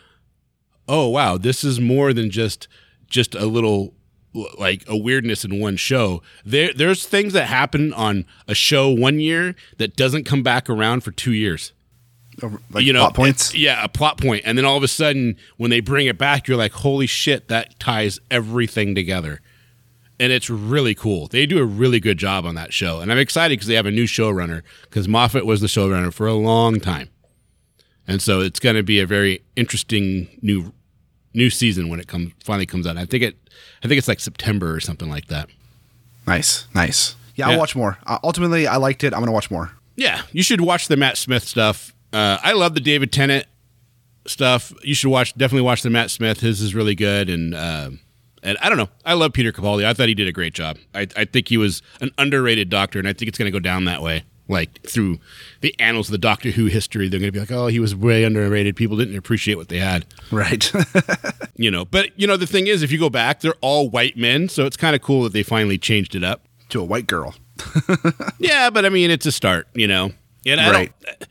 [0.88, 2.68] "Oh wow, this is more than just
[3.10, 3.94] just a little
[4.58, 9.20] like a weirdness in one show." There, there's things that happen on a show one
[9.20, 11.74] year that doesn't come back around for two years
[12.44, 13.56] oh, Like you know, plot points.
[13.56, 16.48] Yeah, a plot point, and then all of a sudden, when they bring it back,
[16.48, 19.42] you're like, "Holy shit!" That ties everything together,
[20.20, 21.28] and it's really cool.
[21.28, 23.86] They do a really good job on that show, and I'm excited because they have
[23.86, 24.64] a new showrunner.
[24.84, 27.10] Because Moffat was the showrunner for a long time,
[28.08, 30.74] and so it's going to be a very interesting new
[31.34, 32.98] new season when it comes finally comes out.
[32.98, 33.38] I think it,
[33.84, 35.50] I think it's like September or something like that.
[36.28, 37.16] Nice, nice.
[37.36, 37.54] Yeah, Yeah.
[37.54, 37.98] I'll watch more.
[38.06, 39.14] Uh, ultimately, I liked it.
[39.14, 39.72] I'm gonna watch more.
[39.96, 41.94] Yeah, you should watch the Matt Smith stuff.
[42.12, 43.46] Uh, I love the David Tennant
[44.26, 44.74] stuff.
[44.84, 46.40] You should watch definitely watch the Matt Smith.
[46.42, 47.90] His is really good, and uh,
[48.44, 48.90] and I don't know.
[49.06, 49.86] I love Peter Capaldi.
[49.86, 50.78] I thought he did a great job.
[50.94, 53.60] I, I think he was an underrated doctor, and I think it's going to go
[53.60, 54.24] down that way.
[54.48, 55.20] Like through
[55.62, 57.96] the annals of the Doctor Who history, they're going to be like, oh, he was
[57.96, 58.76] way underrated.
[58.76, 60.72] People didn't appreciate what they had, Right.
[61.56, 61.86] you know.
[61.86, 64.66] But you know, the thing is, if you go back, they're all white men, so
[64.66, 66.42] it's kind of cool that they finally changed it up.
[66.70, 67.36] to a white girl.
[68.40, 70.12] Yeah, but I mean, it's a start, you know.
[70.46, 70.94] And I Right.
[71.06, 71.28] don't,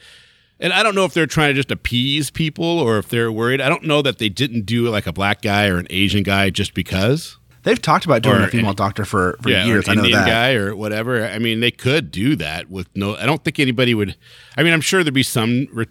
[0.61, 3.61] and I don't know if they're trying to just appease people or if they're worried.
[3.61, 6.50] I don't know that they didn't do like a black guy or an Asian guy
[6.50, 7.36] just because.
[7.64, 9.86] They've talked about doing Or a female an- doctor for, for yeah, years.
[9.88, 10.28] or I an know Indian that.
[10.28, 11.24] guy or whatever.
[11.26, 13.16] I mean, they could do that with no.
[13.16, 14.16] I don't think anybody would.
[14.56, 15.86] I mean, I'm sure there'd be some re,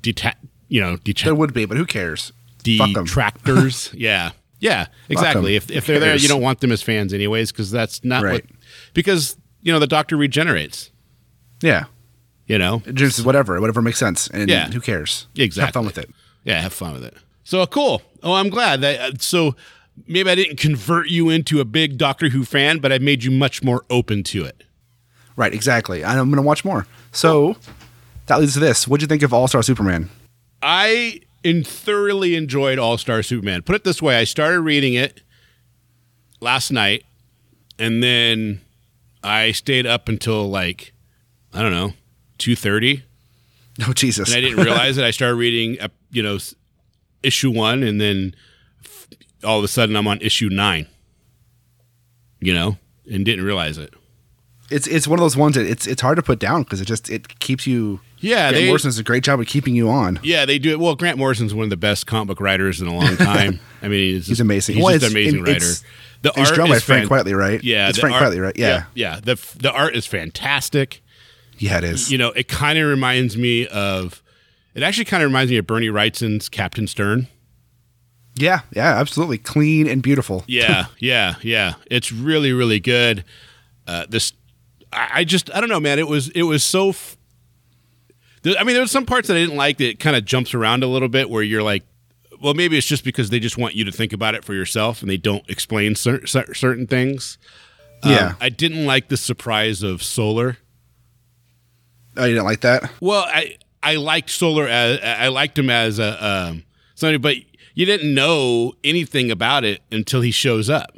[0.00, 0.34] deta-
[0.68, 2.32] you know, There deta- would be, but who cares?
[2.64, 3.90] Detractors.
[3.96, 5.56] yeah, yeah, exactly.
[5.56, 8.32] If if they're there, you don't want them as fans anyways, because that's not Right.
[8.34, 8.44] what.
[8.94, 10.90] Because you know the Doctor regenerates.
[11.62, 11.84] Yeah,
[12.46, 14.68] You know, just whatever, whatever makes sense, and Yeah.
[14.70, 15.26] who cares?
[15.36, 15.66] Exactly.
[15.66, 16.10] Have fun with it.
[16.44, 17.16] Yeah, have fun with it.
[17.44, 18.02] So cool.
[18.22, 19.00] Oh, I'm glad that.
[19.00, 19.54] Uh, so
[20.06, 23.30] maybe I didn't convert you into a big Doctor Who fan, but I made you
[23.30, 24.64] much more open to it.
[25.36, 26.04] Right, exactly.
[26.04, 26.86] I'm going to watch more.
[27.12, 27.56] So
[28.26, 28.86] that leads to this.
[28.86, 30.10] What'd you think of All Star Superman?
[30.60, 33.62] I in thoroughly enjoyed All Star Superman.
[33.62, 35.22] Put it this way: I started reading it
[36.40, 37.04] last night,
[37.78, 38.60] and then
[39.22, 40.92] I stayed up until like
[41.54, 41.94] I don't know
[42.42, 43.02] two thirty,
[43.86, 44.28] Oh Jesus!
[44.28, 45.04] and I didn't realize it.
[45.04, 46.38] I started reading, uh, you know,
[47.22, 48.34] issue one, and then
[49.44, 50.86] all of a sudden I'm on issue nine.
[52.40, 52.76] You know,
[53.10, 53.94] and didn't realize it.
[54.70, 56.86] it's it's one of those ones that it's it's hard to put down because it
[56.86, 58.00] just it keeps you.
[58.18, 60.18] Yeah, Grant they, Morrison does a great job of keeping you on.
[60.22, 60.78] yeah, they do it.
[60.80, 63.58] Well, Grant Morrison's one of the best comic book writers in a long time.
[63.82, 64.76] I mean, he's, He's amazing.
[64.76, 65.66] He's Well, just an amazing it- writer.
[66.22, 67.62] The art drawn by Frank fan- Quietly, right?
[67.64, 68.56] Yeah, it's Frank art- Quietly, right?
[68.56, 69.18] Yeah, yeah.
[69.20, 71.02] The the art is fantastic.
[71.62, 72.10] Yeah, it is.
[72.10, 74.22] You know, it kind of reminds me of.
[74.74, 77.28] It actually kind of reminds me of Bernie Wrightson's Captain Stern.
[78.34, 80.44] yeah, yeah, absolutely, clean and beautiful.
[80.48, 81.74] Yeah, yeah, yeah.
[81.90, 83.24] It's really, really good.
[83.86, 84.32] Uh, this,
[84.92, 85.98] I, I just, I don't know, man.
[85.98, 86.88] It was, it was so.
[86.90, 87.16] F-
[88.42, 90.54] there, I mean, there was some parts that I didn't like that kind of jumps
[90.54, 91.84] around a little bit, where you're like,
[92.40, 95.02] well, maybe it's just because they just want you to think about it for yourself,
[95.02, 97.36] and they don't explain cer- cer- certain things.
[98.02, 98.34] Um, Yeah.
[98.40, 100.56] I didn't like the surprise of Solar.
[102.16, 102.90] Oh, you didn't like that?
[103.00, 107.36] Well, I I liked Solar as I liked him as a um, somebody, but
[107.74, 110.96] you didn't know anything about it until he shows up.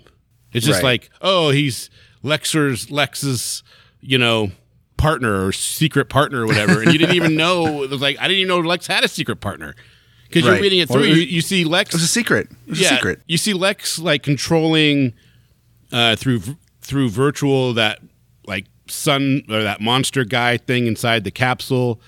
[0.53, 1.03] It's just Right.
[1.03, 1.89] like, oh, he's
[2.23, 3.63] Lexer's Lex's,
[4.01, 4.51] you know,
[4.97, 7.83] partner or secret partner or whatever, and you didn't even know.
[7.85, 9.75] It was like I didn't even know Lex had a secret partner
[10.29, 11.05] because you're reading it through.
[11.05, 11.91] You, you see Lex.
[11.91, 12.49] It was a secret.
[12.67, 13.21] It was a secret.
[13.27, 15.15] You see Lex like controlling
[15.93, 16.41] uh, through
[16.81, 18.01] through virtual that
[18.87, 22.01] sun or that monster guy thing inside the capsule.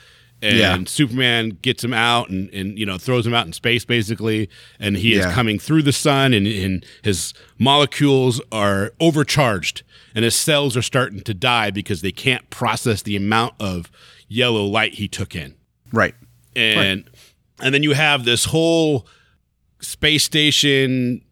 [0.43, 0.79] And Yeah.
[0.87, 4.97] Superman gets him out and, and you know throws him out in space basically, and
[4.99, 5.21] he Yeah.
[5.29, 9.83] is coming through the sun, and, and his molecules are overcharged,
[10.15, 13.91] and his cells are starting to die because they can't process the amount of
[14.29, 15.55] yellow light he took in
[15.93, 16.15] Right.
[16.55, 17.05] and
[17.63, 19.07] and then you have this whole
[19.81, 21.23] space station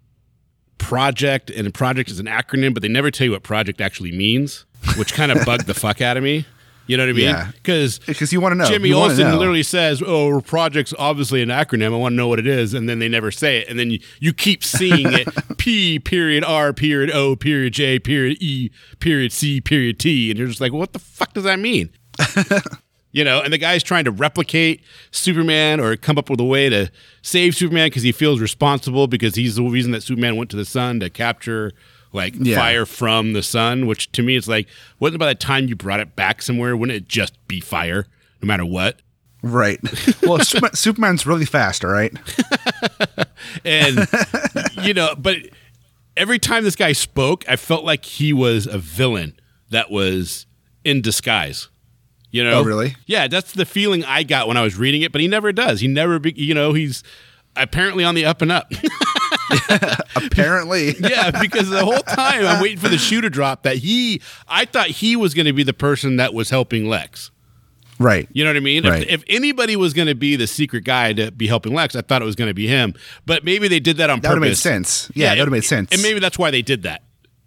[0.78, 4.12] project and a project is an acronym but they never tell you what project actually
[4.12, 4.64] means
[4.96, 6.46] which kind of bugged the fuck out of me
[6.86, 7.50] you know what i mean Yeah.
[7.54, 8.66] because Because you want to know.
[8.66, 9.38] Jimmy You Olsen know.
[9.38, 11.94] literally says, "Oh, project's obviously an acronym.
[11.94, 13.90] I want to know what it is," and then they never say it, and then
[13.90, 15.26] you, you keep seeing it:
[15.56, 18.70] P period R period O period J period E
[19.00, 21.88] period C period T, and you're just like, "What the fuck does that mean?"
[23.12, 26.68] you know, and the guy's trying to replicate Superman or come up with a way
[26.68, 26.90] to
[27.22, 30.64] save Superman because he feels responsible because he's the reason that Superman went to the
[30.66, 31.72] sun to capture
[32.14, 32.56] like Yeah.
[32.56, 33.86] fire from the sun.
[33.86, 34.66] Which to me, is like,
[34.98, 38.06] wasn't by the time you brought it back somewhere, wouldn't it just be fire
[38.40, 39.00] no matter what?
[39.42, 39.78] Right.
[40.22, 41.84] Well, Superman, Superman's really fast.
[41.84, 42.14] All right.
[43.64, 44.08] And
[44.82, 45.36] you know, but
[46.16, 49.38] every time this guy spoke, I felt like he was a villain
[49.70, 50.46] that was
[50.82, 51.68] in disguise.
[52.30, 52.60] You know?
[52.60, 52.96] Oh, really?
[53.06, 55.12] Yeah, that's the feeling I got when I was reading it.
[55.12, 55.80] But he never does.
[55.80, 57.02] He never, be, you know, he's
[57.54, 58.72] apparently on the up and up.
[60.16, 60.94] Apparently.
[61.00, 64.64] yeah, because the whole time I'm waiting for the shoe to drop that he, I
[64.64, 67.30] thought he was going to be the person that was helping Lex.
[67.98, 68.28] right.
[68.32, 68.86] You know what I mean?
[68.86, 69.02] Right.
[69.02, 72.02] If, if anybody was going to be the secret guy to be helping Lex, I
[72.02, 72.94] thought it was going to be him.
[73.26, 74.28] But maybe they did that on purpose.
[74.28, 75.10] That would have made sense.
[75.14, 75.92] Yeah, that would have made sense.
[75.92, 77.02] And maybe that's why they did that.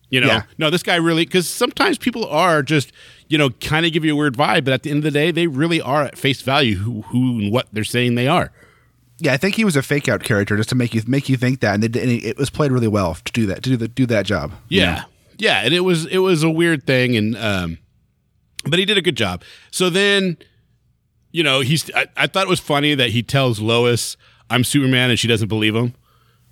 [0.10, 0.44] You know, Yeah.
[0.58, 2.94] no, this guy really because sometimes people are just
[3.28, 5.12] you know kind of give you a weird vibe, but at the end of the
[5.12, 8.54] day, they really are at face value who who and what they're saying they are.
[9.20, 11.38] Yeah, I think he was a fake out character just to make you make you
[11.38, 13.78] think that, and, they, and it was played really well to do that to do
[13.78, 14.52] the, do that job.
[14.70, 15.04] Yeah.
[15.40, 17.78] Yeah, and it was it was a weird thing and um
[18.66, 19.44] but he did a good job.
[19.72, 20.38] So then
[21.32, 24.18] you know, he's I, I thought it was funny that he tells Lois
[24.50, 25.94] I'm Superman and she doesn't believe him.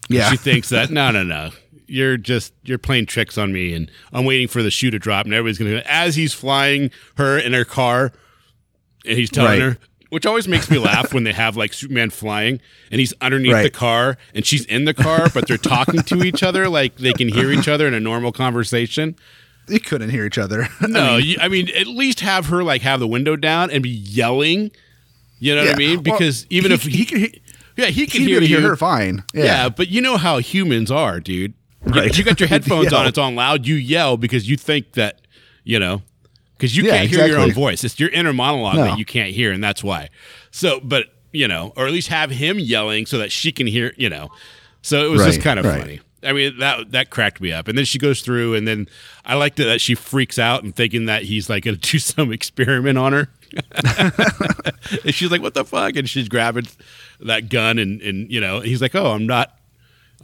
[0.10, 1.50] Yeah, She thinks that no, no, no.
[1.88, 5.26] You're just you're playing tricks on me and I'm waiting for the shoe to drop
[5.26, 8.12] and everybody's going to as he's flying her in her car
[9.06, 9.62] and he's telling Right.
[9.62, 9.78] her
[10.16, 13.70] which always makes me laugh when they have like Superman flying and he's underneath the
[13.70, 17.28] car and she's in the car, but they're talking to each other like they can
[17.28, 19.18] hear each other in a normal conversation.
[19.68, 20.70] they couldn't hear each other.
[20.88, 23.90] No, you, I mean at least have her like have the window down and be
[23.90, 24.72] yelling.
[25.40, 25.78] You know what I Yeah.
[25.78, 25.96] mean?
[26.04, 27.28] Well, Because even he- if he, can,
[27.76, 28.48] yeah, he can hear you.
[28.48, 29.24] hear her fine.
[29.34, 29.44] Yeah.
[29.44, 31.54] Yeah, but you know how humans are, dude.
[31.86, 32.18] You- Right.
[32.18, 33.68] You, got your headphones on, it's on loud.
[33.68, 35.20] You yell because you think that,
[35.66, 36.02] you know,
[36.58, 37.84] because you Yeah, can't hear your own voice.
[37.84, 38.84] It's your inner monologue No.
[38.86, 40.10] that you can't hear, and that's why.
[40.52, 43.94] So, but you know, or at least have him yelling so that she can hear.
[43.98, 44.30] You know,
[44.82, 45.80] so it was just kind of right.
[45.80, 46.00] funny.
[46.24, 48.88] I mean that that cracked me up, and then she goes through, and then
[49.26, 52.00] I liked it that she freaks out and thinking that he's like going to do
[52.00, 53.30] some experiment on her.
[55.04, 56.68] and she's like, "What the fuck?" And she's grabbing
[57.20, 59.58] that gun, and and you know, he's like, "Oh, I'm not."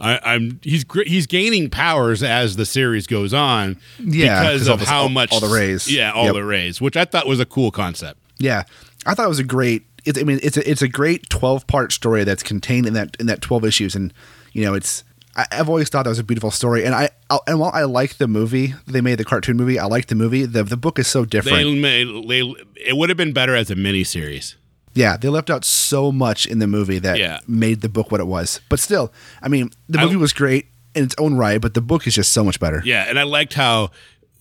[0.00, 4.88] I, I'm he's he's gaining powers as the series goes on Yeah, because 'cause of
[4.88, 5.90] how all- much all the rays.
[5.90, 6.34] yeah all Yep.
[6.34, 8.64] the rays which I thought was a cool concept yeah.
[9.06, 9.84] I thought it was a great.
[10.04, 13.16] It's, I mean, it's a, it's a great twelve part story that's contained in that
[13.20, 14.12] in that twelve issues, and
[14.52, 15.04] you know, it's.
[15.36, 17.82] I, I've always thought that was a beautiful story, and I i and while I
[17.84, 19.78] like the movie, they made the cartoon movie.
[19.78, 20.44] I like the movie.
[20.44, 21.56] The the book is so different.
[21.58, 22.40] they made they,
[22.84, 24.54] it would have been better as a miniseries
[24.94, 27.38] Yeah, they left out so much in the movie that Yeah.
[27.46, 28.60] made the book what it was.
[28.68, 29.12] But still,
[29.42, 32.14] I mean, the I- movie was great in its own right, but the book is
[32.14, 32.82] just so much better.
[32.84, 33.90] Yeah, and I liked how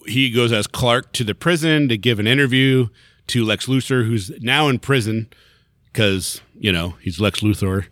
[0.08, 2.88] he goes as Clark to the prison to give an interview
[3.28, 5.28] to Lex Luthor, who's now in prison
[5.94, 7.86] because you know he's Lex Luthor,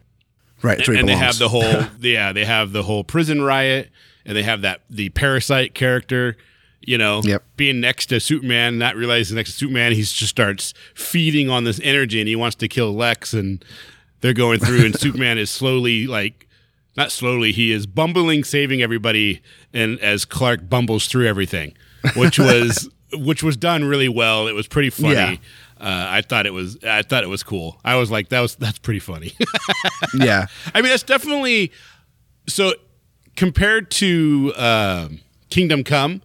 [0.62, 3.90] Right, he and they have the whole yeah they have the whole prison riot,
[4.26, 6.36] and they have that the parasite character.
[6.90, 7.44] You know, Yep.
[7.56, 11.80] being next to Superman, not realizing next to Superman, he just starts feeding on this
[11.84, 13.64] energy, and he wants to kill Lex, and
[14.22, 16.48] they're going through, and Superman is slowly like
[16.98, 19.40] not slowly he is bumbling saving everybody
[19.72, 21.74] and as clark bumbles through everything
[22.16, 24.48] which was which was done really well.
[24.48, 25.14] It was pretty funny.
[25.14, 25.36] Yeah.
[25.80, 27.80] uh, i thought it was i thought it was cool.
[27.86, 29.34] I was like that was that's pretty funny.
[30.16, 31.72] Yeah, i mean that's definitely
[32.48, 32.74] so
[33.36, 35.20] compared to um
[35.52, 36.22] kingdom come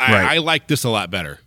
[0.00, 0.34] I, Right.
[0.34, 1.38] I like this a lot better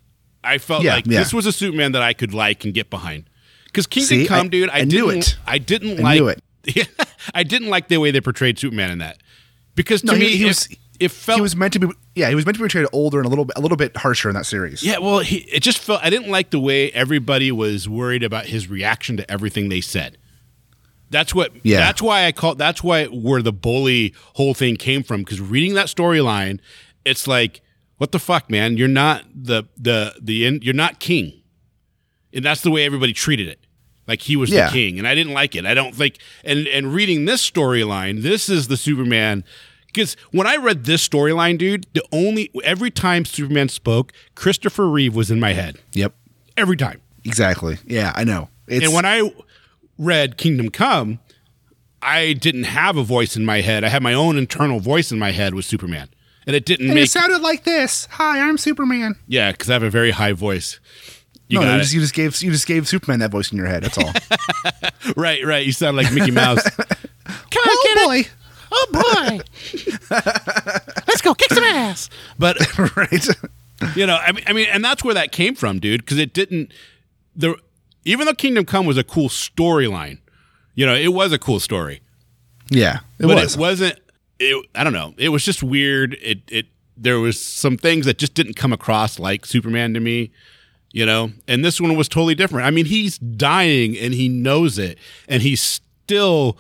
[0.44, 1.20] i felt Yeah, like yeah.
[1.20, 3.30] this was a superman that i could like and get behind
[3.66, 5.38] because kingdom See, come I- dude i, I knew it.
[5.48, 6.90] i didn't I like knew it.
[7.34, 9.18] I didn't like the way they portrayed Superman in that
[9.76, 11.88] because to No, he- me he it, was- it felt he was meant to be.
[12.16, 13.98] Yeah, he was meant to be portrayed older and a little bit a little bit
[13.98, 14.84] harsher in that series.
[14.84, 15.00] yeah.
[15.00, 18.70] Well, he, it just felt I didn't like the way everybody was worried about his
[18.70, 20.18] reaction to everything they said.
[21.10, 21.52] That's what.
[21.64, 21.80] Yeah.
[21.80, 22.56] That's why I call.
[22.56, 25.22] That's why where the bully whole thing came from.
[25.24, 26.60] Because reading that storyline,
[27.06, 27.62] it's like,
[27.98, 28.78] what the fuck, man?
[28.78, 31.42] You're not the the the in, you're not king,
[32.34, 33.60] and that's the way everybody treated it.
[34.08, 34.66] Like he was Yeah.
[34.68, 35.66] the king, and I didn't like it.
[35.66, 36.18] I don't think.
[36.44, 39.44] And and reading this storyline, this is the Superman.
[39.88, 45.16] Because when I read this storyline, dude, the only every time Superman spoke, Christopher Reeve
[45.16, 46.16] was in my head Yep.
[46.58, 47.00] every time.
[47.24, 47.78] Exactly.
[47.86, 48.50] Yeah, I know.
[48.68, 49.32] It's, And when I
[50.00, 51.20] read Kingdom Come,
[52.02, 53.84] I didn't have a voice in my head.
[53.84, 56.10] I had my own internal voice in my head with Superman,
[56.48, 58.08] and it didn't and make it sounded like this.
[58.12, 59.16] Hi, I'm Superman.
[59.28, 60.80] yeah because I have a very high voice.
[61.48, 61.80] You no, you it.
[61.80, 63.84] just, you just gave you just gave Superman that voice in your head.
[63.84, 64.12] That's all.
[65.16, 65.66] right, right.
[65.66, 66.64] You sound like Mickey Mouse.
[66.76, 68.24] Come on, oh boy.
[68.76, 69.40] Oh boy,
[71.08, 72.10] let's go kick some ass.
[72.40, 72.58] But
[72.98, 73.28] right.
[73.96, 76.02] you know, I mean, I mean, and that's where that came from, dude.
[76.02, 76.74] Because it didn't.
[77.36, 77.56] The
[78.04, 80.20] even though Kingdom Come was a cool storyline,
[80.74, 82.02] you know, it was a cool story.
[82.70, 83.56] Yeah, it but was.
[83.56, 84.00] it wasn't.
[84.44, 85.14] It, I don't know.
[85.18, 86.16] It was just weird.
[86.22, 86.66] It it
[86.98, 90.32] there was some things that just didn't come across like Superman to me,
[90.92, 91.32] you know.
[91.48, 92.68] And this one was totally different.
[92.68, 96.58] I mean, he's dying and he knows it, and he's still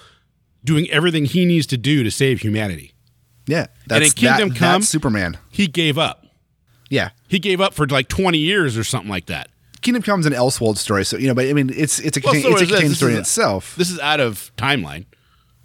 [0.63, 2.93] doing everything he needs to do to save humanity.
[3.47, 5.38] yeah, in that's Kingdom that, Come- that's Superman.
[5.49, 6.25] He gave up.
[6.89, 9.49] Yeah, He gave up for like twenty years or something like that.
[9.81, 12.34] Kingdom Come's an Elseworld story, so you know, but I mean, it's it's a Well,
[12.34, 13.75] contain, so it's a contained story in itself.
[13.75, 15.05] This is out of timeline.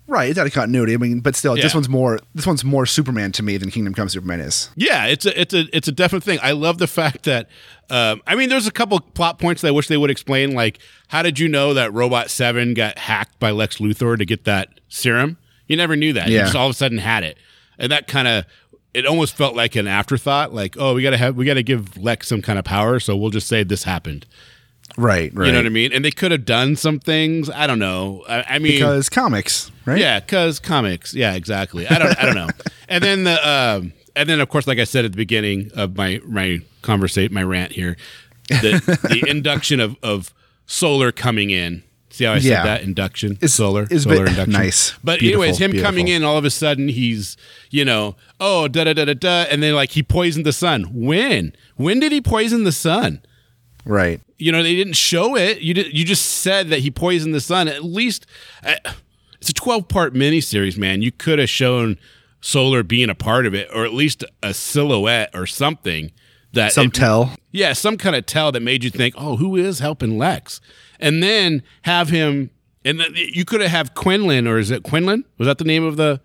[0.09, 0.95] Right, it's out of continuity.
[0.95, 3.95] I mean, but still, this one's more this one's more Superman to me than Kingdom
[3.95, 4.71] Come Superman is.
[4.75, 6.39] Yeah, it's a it's a it's a definite thing.
[6.43, 7.49] I love the fact that
[7.91, 10.53] um, I mean, there's a couple plot points that I wish they would explain.
[10.55, 14.45] Like, how did you know that Robot Seven got hacked by Lex Luthor to get
[14.45, 15.37] that serum?
[15.67, 16.29] You never knew that.
[16.29, 16.43] You Yeah.
[16.45, 17.39] just all of a sudden had it,
[17.79, 18.45] and that kind of
[18.95, 20.55] it almost felt like an afterthought.
[20.55, 23.31] Like, oh, we gotta have we gotta give Lex some kind of power, so we'll
[23.31, 24.27] just say this happened.
[25.01, 25.47] Right, right.
[25.47, 25.93] You know what I mean?
[25.93, 27.49] And they could have done some things.
[27.49, 28.25] I don't know.
[28.29, 29.99] I, I mean, Because comics, right?
[30.01, 31.15] yeah, because comics.
[31.15, 31.87] Yeah, exactly.
[31.87, 32.19] I don't.
[32.19, 32.49] I don't know.
[32.91, 33.49] And then the.
[33.49, 37.33] Um, and then, of course, like I said at the beginning of my my conversation,
[37.33, 37.97] my rant here,
[38.49, 40.35] the the induction of of
[40.67, 41.85] solar coming in.
[42.11, 42.41] See how I Yeah.
[42.63, 44.53] said that induction, It's- solar, it's solar bit- induction.
[44.55, 44.95] nice.
[45.05, 47.37] But Beautiful, anyways, him coming in, all of a sudden he's
[47.71, 50.85] you know, oh da da da da da, and then like he poisoned the sun.
[50.93, 51.53] When?
[51.77, 53.21] When did he poison the sun?
[53.89, 54.21] Right.
[54.37, 55.61] you know they didn't show it.
[55.61, 57.67] You did, you just said that he poisoned the sun.
[57.69, 58.27] At least
[58.63, 58.75] uh,
[59.41, 61.01] it's a 12 part miniseries man.
[61.03, 61.97] You could have shown
[62.41, 66.13] solar being a part of it or at least a silhouette or something
[66.53, 67.33] that Some it- tell.
[67.51, 70.61] yeah some kind of tell that made you think oh who is helping lex?
[71.01, 72.51] And then have him
[72.85, 75.25] and then you could have have quinlan or is it quinlan?
[75.39, 76.21] Was that the name of the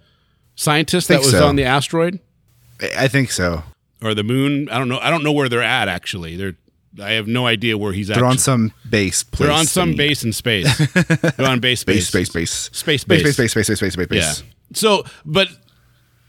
[0.55, 1.47] scientist that was so.
[1.47, 2.19] on the asteroid?
[2.97, 3.63] I think so.
[4.01, 4.67] or the moon?
[4.69, 4.99] I don't know.
[4.99, 6.35] I don't know where they're at actually.
[6.35, 6.55] They're
[7.01, 8.15] i have no idea where he's at.
[8.17, 9.23] They're on some base.
[9.23, 10.77] Place they're on some base in space.
[11.37, 13.33] They're on base, Base, space, space, base, Space space, base.
[13.33, 14.47] space, space, space, space, space, space, Yeah.
[14.73, 15.47] So, but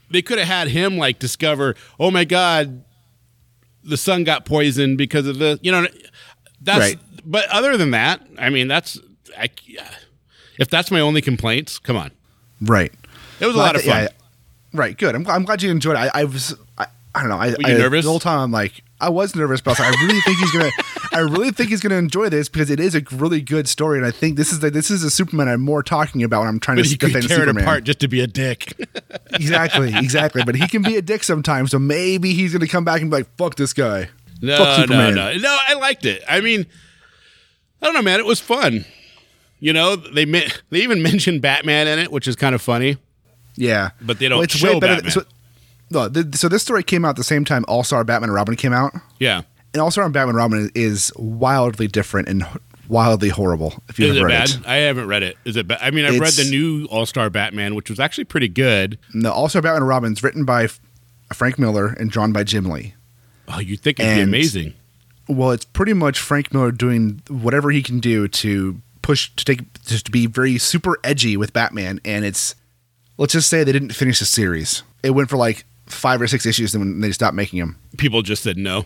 [0.09, 1.75] they could have had him like discover.
[1.99, 2.83] Oh my God,
[3.83, 5.59] the sun got poisoned because of the.
[5.61, 5.87] You know,
[6.61, 6.79] that's.
[6.79, 6.99] Right.
[7.25, 8.99] But other than that, I mean, that's.
[9.37, 9.49] I,
[10.57, 12.11] if that's my only complaints, come on.
[12.61, 12.91] Right.
[13.39, 14.03] It was a Well, I lot of fun.
[14.03, 14.07] yeah,
[14.73, 14.97] right.
[14.97, 15.13] Good.
[15.15, 15.99] I'm, I'm glad you enjoyed it.
[15.99, 16.55] I, I was.
[16.77, 17.37] I, I don't know.
[17.37, 18.05] I, you I, nervous?
[18.05, 20.51] The whole time I'm like, I was nervous, but I, like, I really think he's
[20.51, 20.71] gonna.
[21.13, 24.05] I really think he's gonna enjoy this because it is a really good story, and
[24.05, 26.59] I think this is the, this is a Superman I'm more talking about when I'm
[26.59, 28.73] trying but to he could tear it apart just to be a dick.
[29.33, 30.43] Exactly, exactly.
[30.45, 33.17] But he can be a dick sometimes, so maybe he's gonna come back and be
[33.17, 34.09] like, "Fuck this guy."
[34.41, 35.15] No, Fuck no, Superman.
[35.15, 35.57] no, no.
[35.67, 36.23] I liked it.
[36.27, 36.65] I mean,
[37.81, 38.19] I don't know, man.
[38.19, 38.85] It was fun.
[39.59, 42.97] You know, they they even mentioned Batman in it, which is kind of funny.
[43.57, 44.95] Yeah, But they don't Well, it's show way better.
[45.01, 45.11] Batman.
[45.11, 45.23] So,
[45.89, 48.55] no, th- so this story came out the same time All Star Batman and Robin
[48.55, 49.41] came out, Yeah.
[49.73, 52.45] and All Star Batman and Robin is wildly different and
[52.87, 53.81] wildly horrible.
[53.89, 54.49] If you Is it bad?
[54.49, 55.37] it, I haven't read it.
[55.45, 55.79] Is it bad?
[55.81, 58.97] I mean, I've read the new All Star Batman, which was actually pretty good.
[59.13, 60.67] the All Star Batman and Robin is written by
[61.33, 62.93] Frank Miller and drawn by Jim Lee.
[63.47, 64.73] Oh, you'd think it'd be amazing.
[65.27, 69.81] Well, it's pretty much Frank Miller doing whatever he can do to push to take
[69.83, 72.55] just to be very super edgy with Batman, and it's
[73.17, 74.83] let's just say they didn't finish the series.
[75.03, 78.21] It went for like five or six issues, and when they stopped making them, People
[78.21, 78.85] just said no.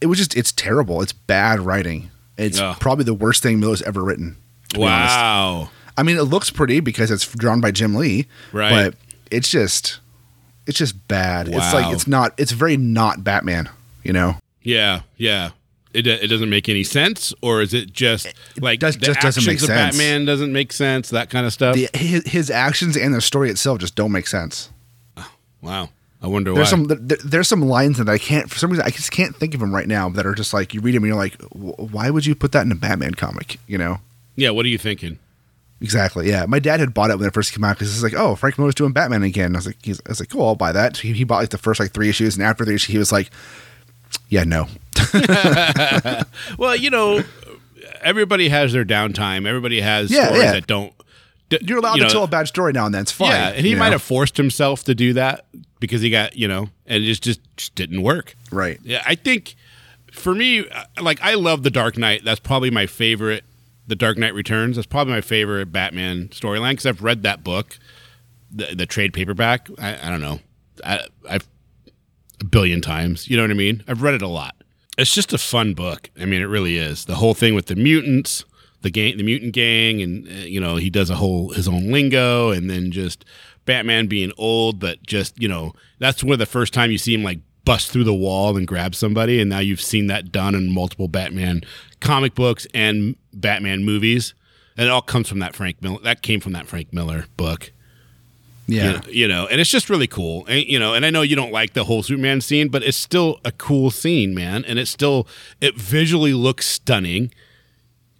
[0.00, 1.02] it was just it's terrible.
[1.02, 2.10] It's bad writing.
[2.36, 2.76] It's Ugh.
[2.80, 4.36] probably the worst thing Miller's ever written.
[4.76, 5.70] Wow.
[5.96, 8.70] I mean, it looks pretty because it's drawn by Jim Lee, Right.
[8.70, 8.94] But
[9.30, 10.00] it's just,
[10.66, 11.46] it's just bad.
[11.48, 12.34] It's like it's not.
[12.38, 13.68] It's very not Batman.
[14.02, 15.50] You know, Yeah, yeah.
[15.92, 18.26] It, it doesn't make any sense, or is it just
[18.60, 19.96] like does- the just doesn't make actions of sense.
[19.96, 21.10] Batman doesn't make sense?
[21.10, 21.76] That kind of stuff.
[21.76, 24.70] the, his, his actions and the story itself just don't make sense.
[25.62, 25.88] wow.
[26.24, 26.70] I wonder There's why.
[26.70, 29.52] some there, there's some lines that I can't for some reason I just can't think
[29.52, 32.08] of them right now that are just like you read them and you're like, why
[32.08, 33.58] would you put that in a Batman comic?
[33.66, 33.98] You know.
[34.34, 34.48] yeah.
[34.50, 35.18] What are you thinking?
[35.82, 36.30] Exactly.
[36.30, 38.36] Yeah, my dad had bought it when it first came out because it's like, oh,
[38.36, 39.54] Frank Miller's doing Batman again.
[39.54, 40.96] I was like, he's, I was like, cool, I'll buy that.
[40.96, 43.12] He, he bought like the first like three issues, and after the issue, he was
[43.12, 43.28] like,
[44.30, 44.66] yeah, no,
[46.58, 47.22] Well, you know,
[48.00, 49.46] everybody has their downtime.
[49.46, 50.52] Everybody has Yeah, stories yeah.
[50.52, 50.92] that don't.
[51.60, 53.02] you're allowed you to know, tell a bad story now and then.
[53.02, 53.30] It's fine.
[53.30, 53.92] Yeah, and he might know?
[53.92, 55.44] have forced himself to do that
[55.84, 58.34] because he got you know, and it just just, just didn't work.
[58.50, 58.80] right.
[58.82, 59.54] Yeah, I think
[60.12, 62.22] for me, uh, like I love the Dark Knight.
[62.24, 63.44] That's probably my favorite.
[63.86, 64.76] The Dark Knight Returns.
[64.76, 67.78] That's probably my favorite Batman storyline because I've read that book,
[68.50, 69.68] the, the trade paperback.
[69.78, 70.40] I, I don't know,
[70.82, 71.46] I, I've
[72.40, 73.28] a billion times.
[73.28, 73.82] You know what I mean?
[73.86, 74.54] I've read it a lot.
[74.96, 76.10] It's just a fun book.
[76.20, 77.04] I mean, it really is.
[77.06, 78.44] The whole thing with the mutants,
[78.82, 81.90] the gang, the mutant gang, and uh, you know he does a whole his own
[81.90, 83.24] lingo, and then just
[83.64, 87.22] Batman being old, but just you know that's where the first time you see him
[87.22, 90.72] like bust through the wall and grab somebody, and now you've seen that done in
[90.72, 91.62] multiple Batman
[92.00, 94.34] comic books and Batman movies,
[94.76, 95.98] and it all comes from that Frank Miller.
[96.02, 97.72] That came from that Frank Miller book
[98.66, 99.00] Yeah.
[99.08, 100.44] you know, and it's just really cool.
[100.46, 102.96] And, you know, and I know you don't like the whole Superman scene, but it's
[102.98, 104.64] still a cool scene, man.
[104.66, 105.26] And it still
[105.60, 107.30] it visually looks stunning.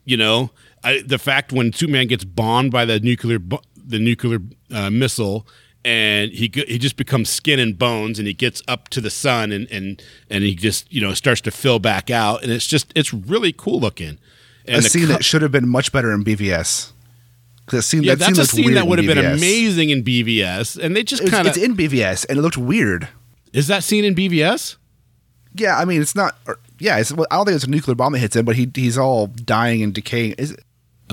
[0.06, 0.50] You know,
[0.82, 3.38] I, the fact when Superman gets bombed by the nuclear
[3.84, 4.38] the nuclear
[4.72, 5.46] uh, missile.
[5.86, 9.52] And he he just becomes skin and bones, and he gets up to the sun,
[9.52, 12.90] and and and he just you know starts to fill back out, and it's just
[12.96, 14.16] it's really cool looking.
[14.66, 16.92] And a scene co- that should have been much better in BVS.
[17.70, 20.96] That scene, yeah, that that's a scene that would have been amazing in BVS, and
[20.96, 23.08] they just kind of it's in BVS and it looked weird.
[23.52, 24.76] is that scene in BVS?
[25.54, 26.36] Yeah, I mean, it's not.
[26.46, 28.56] Or, yeah, it's, well, I don't think it's a nuclear bomb that hits him, but
[28.56, 30.34] he he's all dying and decaying.
[30.38, 30.64] Is it?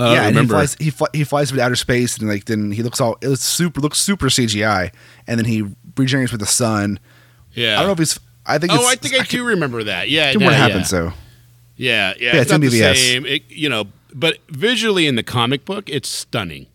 [0.02, 0.76] Uh, yeah, and he flies.
[0.80, 3.18] He, fly, he flies into outer space, and like then he looks all.
[3.22, 4.92] It was super looks super CGI,
[5.28, 5.64] and then he
[5.98, 7.00] regenerates with the sun,
[7.54, 7.76] Yeah.
[7.76, 8.20] I don't know if he's.
[8.46, 8.72] I think.
[8.74, 10.10] Oh, I think I do remember that.
[10.10, 10.58] Yeah, yeah, remember what yeah.
[10.58, 10.88] happened.
[10.88, 11.14] So
[11.76, 12.96] Yeah, yeah, Yeah, it's it's not the MBBS.
[12.96, 13.26] same.
[13.26, 16.66] It, you know, but visually in the comic book, it's stunning.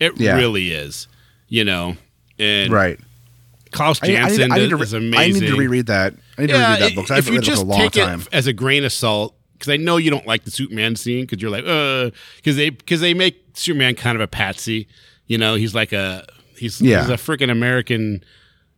[0.00, 0.34] It Yeah.
[0.36, 1.06] really is.
[1.48, 1.96] You know,
[2.38, 2.98] and right.
[3.70, 4.78] Klaus I, I, need, Janson I need to.
[4.82, 5.18] is amazing.
[5.36, 6.14] I need to reread that.
[6.36, 7.10] I need to reread that book.
[7.10, 8.20] I if you read it for just a long take time.
[8.22, 9.34] it as a grain of salt,
[9.64, 12.70] because I know you don't like the Superman scene, because you're like, uh, because they
[12.70, 14.86] because they make Superman kind of a patsy.
[15.26, 17.00] You know, he's like a he's Yeah.
[17.00, 18.22] he's a freaking American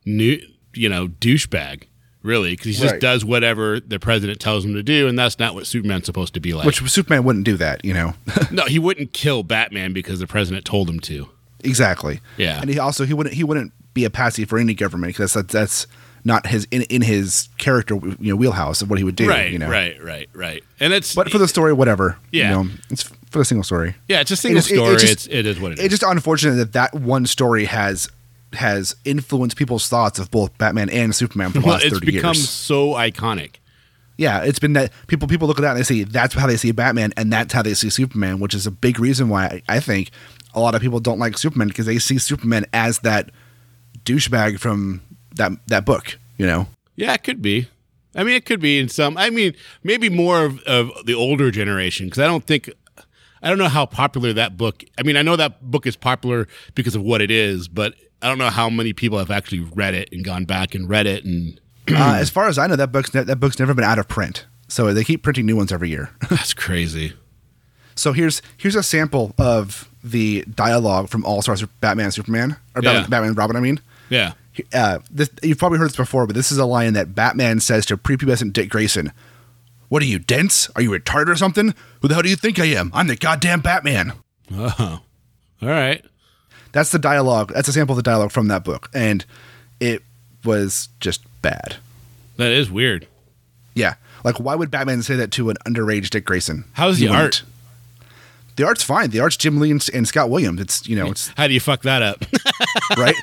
[0.05, 0.41] new
[0.75, 1.85] you know douchebag.
[2.23, 3.01] Really, because he just Right.
[3.01, 6.41] does whatever the president tells him to do, and that's not what Superman's supposed to
[6.41, 6.67] be like.
[6.67, 8.15] Which Superman wouldn't do that, you know.
[8.51, 11.29] no, he wouldn't kill Batman because the president told him to.
[11.63, 12.21] exactly.
[12.37, 12.61] Yeah.
[12.61, 15.53] And he also he wouldn't he wouldn't be a patsy for any government because that's
[15.53, 15.87] that's
[16.27, 19.29] not his in in his character you know wheelhouse of what he would do.
[19.29, 19.71] right, You know.
[19.71, 20.63] right, right, right.
[20.81, 22.19] And it's But for the story, whatever.
[22.33, 22.49] Yeah.
[22.59, 23.95] You know, it's for the single story.
[24.09, 24.97] yeah, it's a single It is- it- it story.
[24.99, 25.85] just- it's it is what it is.
[25.87, 28.09] It's just unfortunate that that one story has
[28.53, 31.95] has influenced people's thoughts of both Batman and Superman for the last well, last it's
[31.95, 33.57] thirty become so iconic.
[34.19, 36.57] Yeah, it's been that people people look at that and they see that's how they
[36.57, 39.77] see Batman and that's how they see Superman, which is a big reason why I,
[39.77, 40.11] I think
[40.55, 43.31] a lot of people don't like Superman because they see Superman as that
[44.05, 45.03] douchebag from
[45.37, 46.19] that that book.
[46.39, 46.67] You know,
[46.97, 47.69] Yeah, it could be.
[48.15, 49.17] I mean, it could be in some.
[49.17, 52.71] I mean, maybe more of, of the older generation because I don't think.
[53.43, 54.83] I don't know how popular that book.
[54.99, 58.29] I mean, I know that book is popular because of what it is, but I
[58.29, 61.25] don't know how many people have actually read it and gone back and read it.
[61.25, 61.61] And
[61.91, 64.09] uh, as far as I know, that book's ne- that book's never been out of
[64.09, 66.11] print, so they keep printing new ones every year.
[66.31, 67.13] that's crazy.
[67.95, 72.93] so here's here's a sample of the dialogue from All Stars Batman Superman or Yeah.
[72.93, 73.57] Batman, Batman Robin.
[73.57, 74.33] I mean, Yeah.
[74.73, 77.87] Uh, this, you've probably heard this before, but this is a line that Batman says
[77.87, 79.13] to prepubescent Dick Grayson.
[79.89, 80.69] What are you, dense?
[80.75, 81.75] Are you retarded or something?
[82.01, 82.91] Who the hell do you think I am?
[82.93, 84.13] I'm the goddamn Batman.
[84.53, 85.01] Oh,
[85.63, 86.05] all right.
[86.73, 87.53] That's the dialogue.
[87.55, 88.91] That's a sample of the dialogue from that book.
[88.93, 89.25] And
[89.81, 90.03] it
[90.45, 91.77] was just bad.
[92.37, 93.07] That is weird.
[93.75, 93.95] Yeah.
[94.25, 96.65] Like, why would Batman say that to an underage Dick Grayson?
[96.73, 97.43] How's He the art?
[98.57, 99.11] The art's fine.
[99.11, 100.61] The art's Jim Lee and, and Scott Williams.
[100.61, 102.25] It's, you know, it's How do you fuck that up?
[102.97, 103.15] right.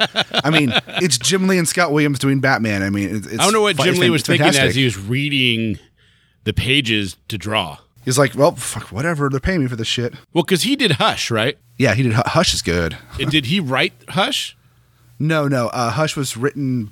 [0.44, 0.72] I mean,
[1.02, 2.84] it's Jim Lee and Scott Williams doing Batman.
[2.84, 5.80] I mean, it's, don't know what Jim Lee was thinking as he was reading
[6.44, 7.80] the pages to draw.
[8.06, 9.30] He's like, well, fuck, whatever.
[9.30, 10.14] They're paying me for this shit.
[10.34, 11.58] Well, because he did Hush, right?
[11.78, 12.14] Yeah, he did.
[12.14, 12.98] Hush is good.
[13.20, 14.58] And did he write Hush?
[15.20, 15.68] No, no.
[15.70, 16.92] Uh, Hush was written.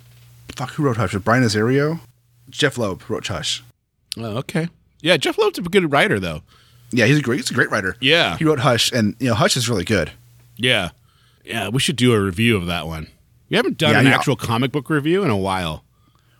[0.56, 1.14] Fuck, who wrote Hush?
[1.14, 2.00] Was Brian Azzarello?
[2.50, 3.64] Jeph Loeb wrote Hush.
[4.18, 4.70] Oh, okay.
[5.02, 6.44] Yeah, Jeph Loeb's a good writer, though.
[6.92, 7.38] Yeah, he's a great.
[7.40, 7.96] He's a great writer.
[8.02, 8.38] Yeah.
[8.38, 10.12] he wrote Hush, and you know, Hush is really good.
[10.58, 10.90] Yeah.
[11.44, 13.08] Yeah, we should do a review of that one.
[13.50, 15.84] We haven't done Yeah, an actual comic book review in a while.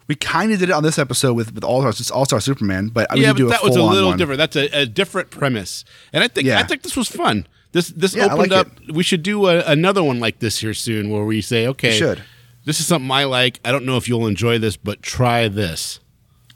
[0.08, 2.90] We kind of did it on this episode with with All Stars All Star Superman,
[2.90, 4.38] but I yeah, but a that was a little different.
[4.40, 6.60] That's a, a different premise, and I think Yeah.
[6.60, 7.48] I think this was fun.
[7.72, 8.68] This this Yeah, opened like up.
[8.90, 12.22] We should do a, another one like this here soon, where we say, okay, should.
[12.66, 13.60] this is something I like.
[13.64, 16.00] I don't know if you'll enjoy this, but try this.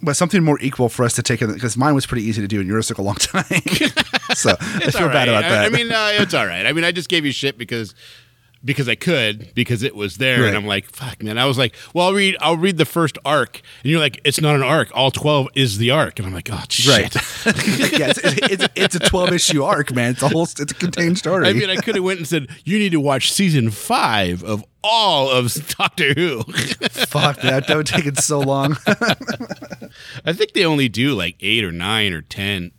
[0.01, 2.59] But something more equal for us to take because mine was pretty easy to do,
[2.59, 3.43] and yours took a long time.
[4.33, 5.27] so I feel all bad right.
[5.29, 5.65] about I- that.
[5.65, 6.65] I, mean, uh, it's all right.
[6.65, 7.95] I mean, I just gave you shit because
[8.66, 10.47] because I could because it was there, Right.
[10.47, 11.38] and I'm like, fuck, man.
[11.38, 14.41] I was like, well, I'll read I'll read the first arc, and you're like, it's
[14.41, 14.89] not an arc.
[14.93, 16.89] All twelve is the arc, and I'm like, oh shit.
[16.91, 17.16] right?
[17.99, 20.11] yeah, it's, it's, it's a twelve issue arc, man.
[20.11, 21.47] It's a whole it's a contained story.
[21.47, 24.66] I mean, I could have went and said, you need to watch season five of
[24.84, 26.43] all of Doctor Who.
[26.43, 27.68] Fuck that.
[27.68, 28.78] That would take it so long.
[30.26, 32.72] I think they only do like eight or nine or ten.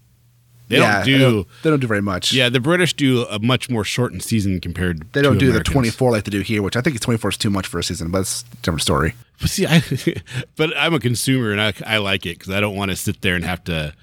[0.68, 1.12] They yeah, don't do.
[1.12, 2.32] They don't, they don't do very much.
[2.32, 5.12] yeah, the British do a much more shortened season compared.
[5.12, 5.68] They don't do Americans.
[5.68, 7.84] the 24 like they do here, which I think 24 is too much for a
[7.84, 9.14] season, but it's a different story.
[9.40, 9.82] But see, I,
[10.56, 13.20] but I'm a consumer and I, I like it because I don't want to sit
[13.20, 13.94] there and have to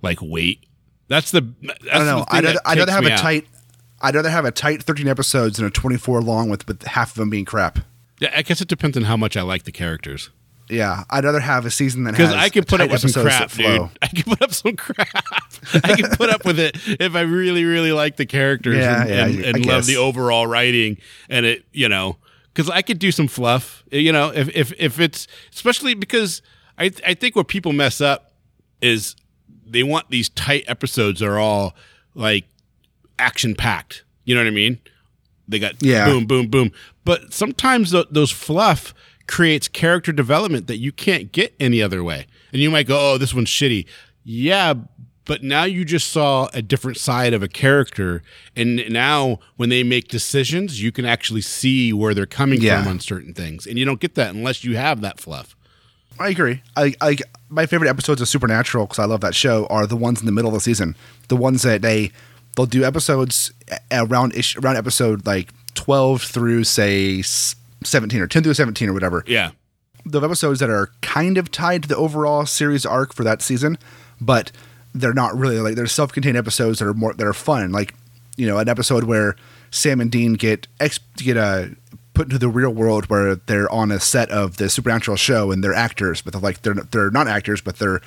[0.00, 0.64] like wait.
[1.08, 1.42] That's the.
[1.62, 2.24] That's I don't know.
[2.28, 3.18] I'd rather, I'd rather have a out.
[3.18, 3.46] tight.
[4.00, 7.16] I'd rather have a tight 13 episodes than a 24 long with with half of
[7.16, 7.78] them being crap.
[8.20, 10.30] Yeah, I guess it depends on how much I like the characters.
[10.68, 13.52] Yeah, I'd rather have a season that Because I can put up with some crap,
[13.52, 13.88] dude.
[14.02, 15.08] I can put up some crap.
[15.84, 19.08] I can put up with it if I really, really like the characters Yeah, and,
[19.10, 19.86] yeah, and, and love guess.
[19.86, 20.98] the overall writing
[21.28, 22.16] and it, you know,
[22.52, 26.42] because I could do some fluff, eh, you know, if if if it's especially because
[26.78, 28.32] I I think what people mess up
[28.80, 29.14] is
[29.66, 31.74] they want these tight episodes that are all
[32.14, 32.44] like
[33.18, 34.04] action packed.
[34.24, 34.78] You know what I mean?
[35.48, 36.06] They got Yeah.
[36.06, 36.72] boom, boom, boom.
[37.04, 38.92] But sometimes th- those fluff
[39.26, 42.26] creates character development that you can't get any other way.
[42.52, 43.86] And you might go, "Oh, this one's shitty."
[44.24, 44.74] Yeah,
[45.24, 48.22] but now you just saw a different side of a character,
[48.54, 52.82] and now when they make decisions, you can actually see where they're coming Yeah.
[52.82, 55.56] from on certain things, and you don't get that unless you have that fluff.
[56.18, 56.62] I agree.
[56.76, 57.16] I, I
[57.50, 60.32] my favorite episodes of Supernatural because I love that show are the ones in the
[60.32, 60.96] middle of the season.
[61.28, 62.10] The ones that they
[62.56, 63.52] they'll do episodes
[63.92, 67.22] around ish, around episode like 12 through say
[67.86, 69.24] 17 or 10 through 17 or whatever.
[69.26, 69.50] Yeah,
[70.04, 73.78] the episodes that are kind of tied to the overall series arc for that season,
[74.20, 74.52] but
[74.94, 77.72] they're not really like they're self-contained episodes that are more that are fun.
[77.72, 77.94] Like
[78.36, 79.36] you know, an episode where
[79.70, 81.66] Sam and Dean get ex get uh,
[82.14, 85.62] put into the real world where they're on a set of the supernatural show and
[85.64, 88.00] they're actors, but they're like they're they're not actors, but they're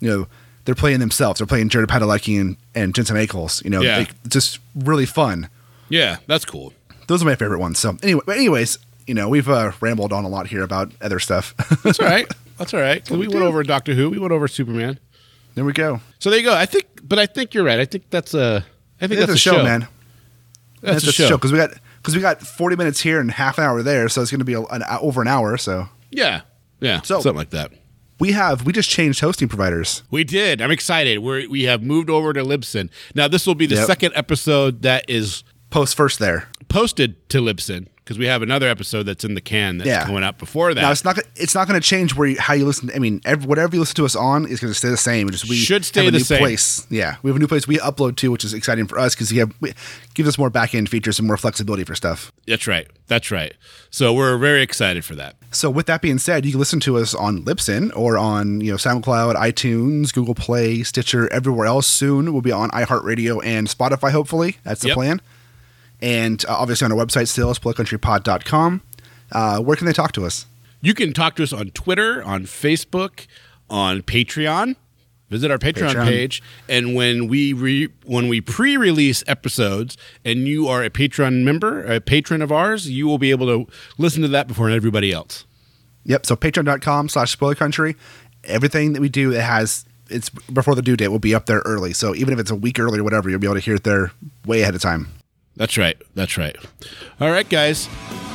[0.00, 0.26] you know
[0.66, 1.38] they're playing themselves.
[1.40, 3.64] They're playing Jared Padalecki and, and Jensen Ackles.
[3.64, 3.98] You know, Yeah.
[3.98, 5.48] like, just really fun.
[5.88, 6.72] Yeah, that's cool.
[7.06, 7.78] Those are my favorite ones.
[7.78, 8.78] So anyway, but anyways,
[9.10, 11.52] you know, we've uh, rambled on a lot here about other stuff.
[11.82, 12.30] That's all right.
[12.58, 13.04] That's all right.
[13.04, 14.08] 'Cause we went over Doctor Who.
[14.08, 15.00] We went over Superman.
[15.56, 16.00] there we go.
[16.20, 16.54] So there you go.
[16.54, 17.80] I think, but I think you're right.
[17.80, 18.64] I think that's a.
[19.00, 19.88] I think That's, that's, a show, man.
[20.80, 21.36] That's, a a show.
[21.36, 24.22] because we got because we got forty minutes here and half an hour there, so
[24.22, 25.56] it's going to be a, an, over an hour.
[25.56, 26.42] So Yeah,
[26.80, 27.00] yeah.
[27.02, 27.72] So- something like that.
[28.20, 30.02] we have we just changed hosting providers.
[30.10, 30.60] We did.
[30.62, 31.18] I'm excited.
[31.18, 32.90] We we have moved over to Libsyn.
[33.14, 33.86] Now this will be the Yep.
[33.86, 36.48] second episode that is Post first there.
[36.68, 40.04] posted to Libsyn because we have another episode that's in the can that's Yeah.
[40.04, 40.80] coming out before that.
[40.80, 42.90] Now it's not it's not going to change where you, how you listen.
[42.92, 45.30] I mean, every, whatever you listen to us on is going to stay the same.
[45.30, 46.40] Just we Should stay have a the new same.
[46.40, 46.88] place.
[46.90, 49.30] Yeah, we have a new place we upload to, which is exciting for us because
[49.30, 49.74] we have we,
[50.14, 52.32] gives us more back end features and more flexibility for stuff.
[52.48, 52.88] that's right.
[53.06, 53.54] That's right.
[53.90, 55.36] So we're very excited for that.
[55.52, 58.72] So with that being said, you can listen to us on Libsyn or on you
[58.72, 61.86] know SoundCloud, iTunes, Google Play, Stitcher, everywhere else.
[61.86, 64.10] Soon we'll be on iHeartRadio and Spotify.
[64.10, 64.94] Hopefully, that's the Yep.
[64.96, 65.20] plan.
[66.02, 68.82] And uh, obviously on our website still, spoilercountrypod.com.
[69.32, 70.46] Uh, where can they talk to us?
[70.80, 73.26] You can talk to us on Twitter, on Facebook,
[73.68, 74.76] on Patreon.
[75.28, 76.04] Visit our Patreon, Patreon.
[76.06, 81.84] page, and when we re- when we pre-release episodes, and you are a Patreon member,
[81.84, 85.44] a patron of ours, you will be able to listen to that before everybody else.
[86.04, 86.26] Yep.
[86.26, 87.94] So patreon.com slash spoiler country.
[88.42, 91.60] Everything that we do, it has it's before the due date will be up there
[91.60, 91.92] early.
[91.92, 93.84] So even if it's a week early or whatever, you'll be able to hear it
[93.84, 94.10] there
[94.44, 95.06] way ahead of time.
[95.60, 96.00] That's right.
[96.14, 96.56] That's right.
[97.20, 97.86] All right, guys.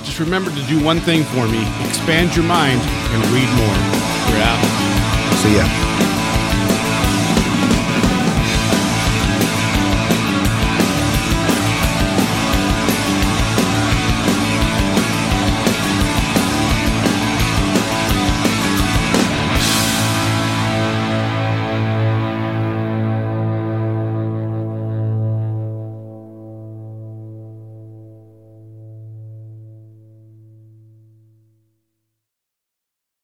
[0.03, 3.77] Just remember to do one thing for me: expand your mind and read more.
[4.29, 4.61] We're out.
[5.41, 5.94] See ya.